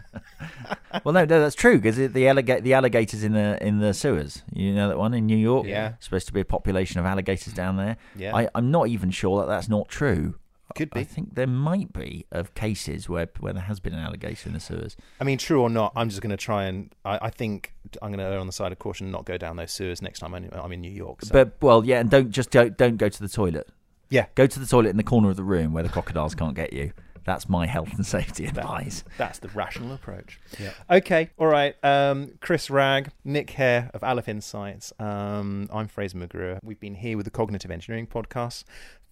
Well, 1.04 1.14
no, 1.14 1.24
no, 1.24 1.40
that's 1.40 1.54
true 1.54 1.76
because 1.78 1.96
the 1.96 2.08
alliga- 2.08 2.62
the 2.62 2.74
alligators 2.74 3.24
in 3.24 3.32
the 3.32 3.56
in 3.66 3.78
the 3.78 3.94
sewers. 3.94 4.42
You 4.52 4.74
know 4.74 4.88
that 4.88 4.98
one 4.98 5.14
in 5.14 5.24
New 5.24 5.38
York. 5.38 5.66
Yeah. 5.66 5.94
supposed 6.00 6.26
to 6.26 6.34
be 6.34 6.40
a 6.40 6.44
population 6.44 7.00
of 7.00 7.06
alligators 7.06 7.54
down 7.54 7.78
there. 7.78 7.96
Yeah. 8.14 8.36
I, 8.36 8.50
I'm 8.54 8.70
not 8.70 8.88
even 8.88 9.10
sure 9.10 9.40
that 9.40 9.46
that's 9.46 9.70
not 9.70 9.88
true. 9.88 10.34
Could 10.74 10.90
be. 10.90 11.00
I 11.00 11.04
think 11.04 11.34
there 11.34 11.46
might 11.46 11.92
be 11.92 12.26
of 12.30 12.54
cases 12.54 13.08
where 13.08 13.28
where 13.40 13.52
there 13.52 13.62
has 13.62 13.80
been 13.80 13.94
an 13.94 14.00
alligator 14.00 14.48
in 14.48 14.54
the 14.54 14.60
sewers. 14.60 14.96
I 15.20 15.24
mean, 15.24 15.38
true 15.38 15.60
or 15.62 15.70
not, 15.70 15.92
I'm 15.96 16.08
just 16.08 16.20
going 16.22 16.30
to 16.30 16.36
try 16.36 16.64
and. 16.64 16.94
I, 17.04 17.18
I 17.22 17.30
think 17.30 17.74
I'm 18.00 18.10
going 18.10 18.18
to 18.18 18.24
err 18.24 18.38
on 18.38 18.46
the 18.46 18.52
side 18.52 18.72
of 18.72 18.78
caution, 18.78 19.06
and 19.06 19.12
not 19.12 19.24
go 19.24 19.36
down 19.36 19.56
those 19.56 19.72
sewers 19.72 20.02
next 20.02 20.20
time 20.20 20.34
I'm, 20.34 20.48
I'm 20.52 20.72
in 20.72 20.80
New 20.80 20.90
York. 20.90 21.22
So. 21.22 21.32
But 21.32 21.56
well, 21.60 21.84
yeah, 21.84 22.00
and 22.00 22.10
don't 22.10 22.30
just 22.30 22.50
don't 22.50 22.76
don't 22.76 22.96
go 22.96 23.08
to 23.08 23.20
the 23.20 23.28
toilet. 23.28 23.68
Yeah. 24.10 24.26
go 24.34 24.46
to 24.46 24.60
the 24.60 24.66
toilet 24.66 24.90
in 24.90 24.98
the 24.98 25.02
corner 25.02 25.30
of 25.30 25.36
the 25.36 25.42
room 25.42 25.72
where 25.72 25.82
the 25.82 25.88
crocodiles 25.88 26.34
can't 26.34 26.54
get 26.54 26.74
you. 26.74 26.92
That's 27.24 27.48
my 27.48 27.66
health 27.66 27.92
and 27.94 28.04
safety 28.04 28.44
advice. 28.44 29.04
That's 29.16 29.38
the 29.38 29.48
rational 29.48 29.92
approach. 29.94 30.40
Yeah. 30.58 30.72
Okay. 30.90 31.30
All 31.38 31.46
right. 31.46 31.74
Um, 31.82 32.32
Chris 32.40 32.68
Ragg, 32.68 33.10
Nick 33.24 33.50
Hare 33.50 33.90
of 33.94 34.02
Aleph 34.04 34.28
Insights. 34.28 34.92
Um, 34.98 35.68
I'm 35.72 35.88
Fraser 35.88 36.18
McGrew. 36.18 36.58
We've 36.62 36.80
been 36.80 36.96
here 36.96 37.16
with 37.16 37.24
the 37.24 37.30
Cognitive 37.30 37.70
Engineering 37.70 38.06
Podcast. 38.06 38.64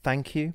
Thank 0.03 0.35
you. 0.35 0.55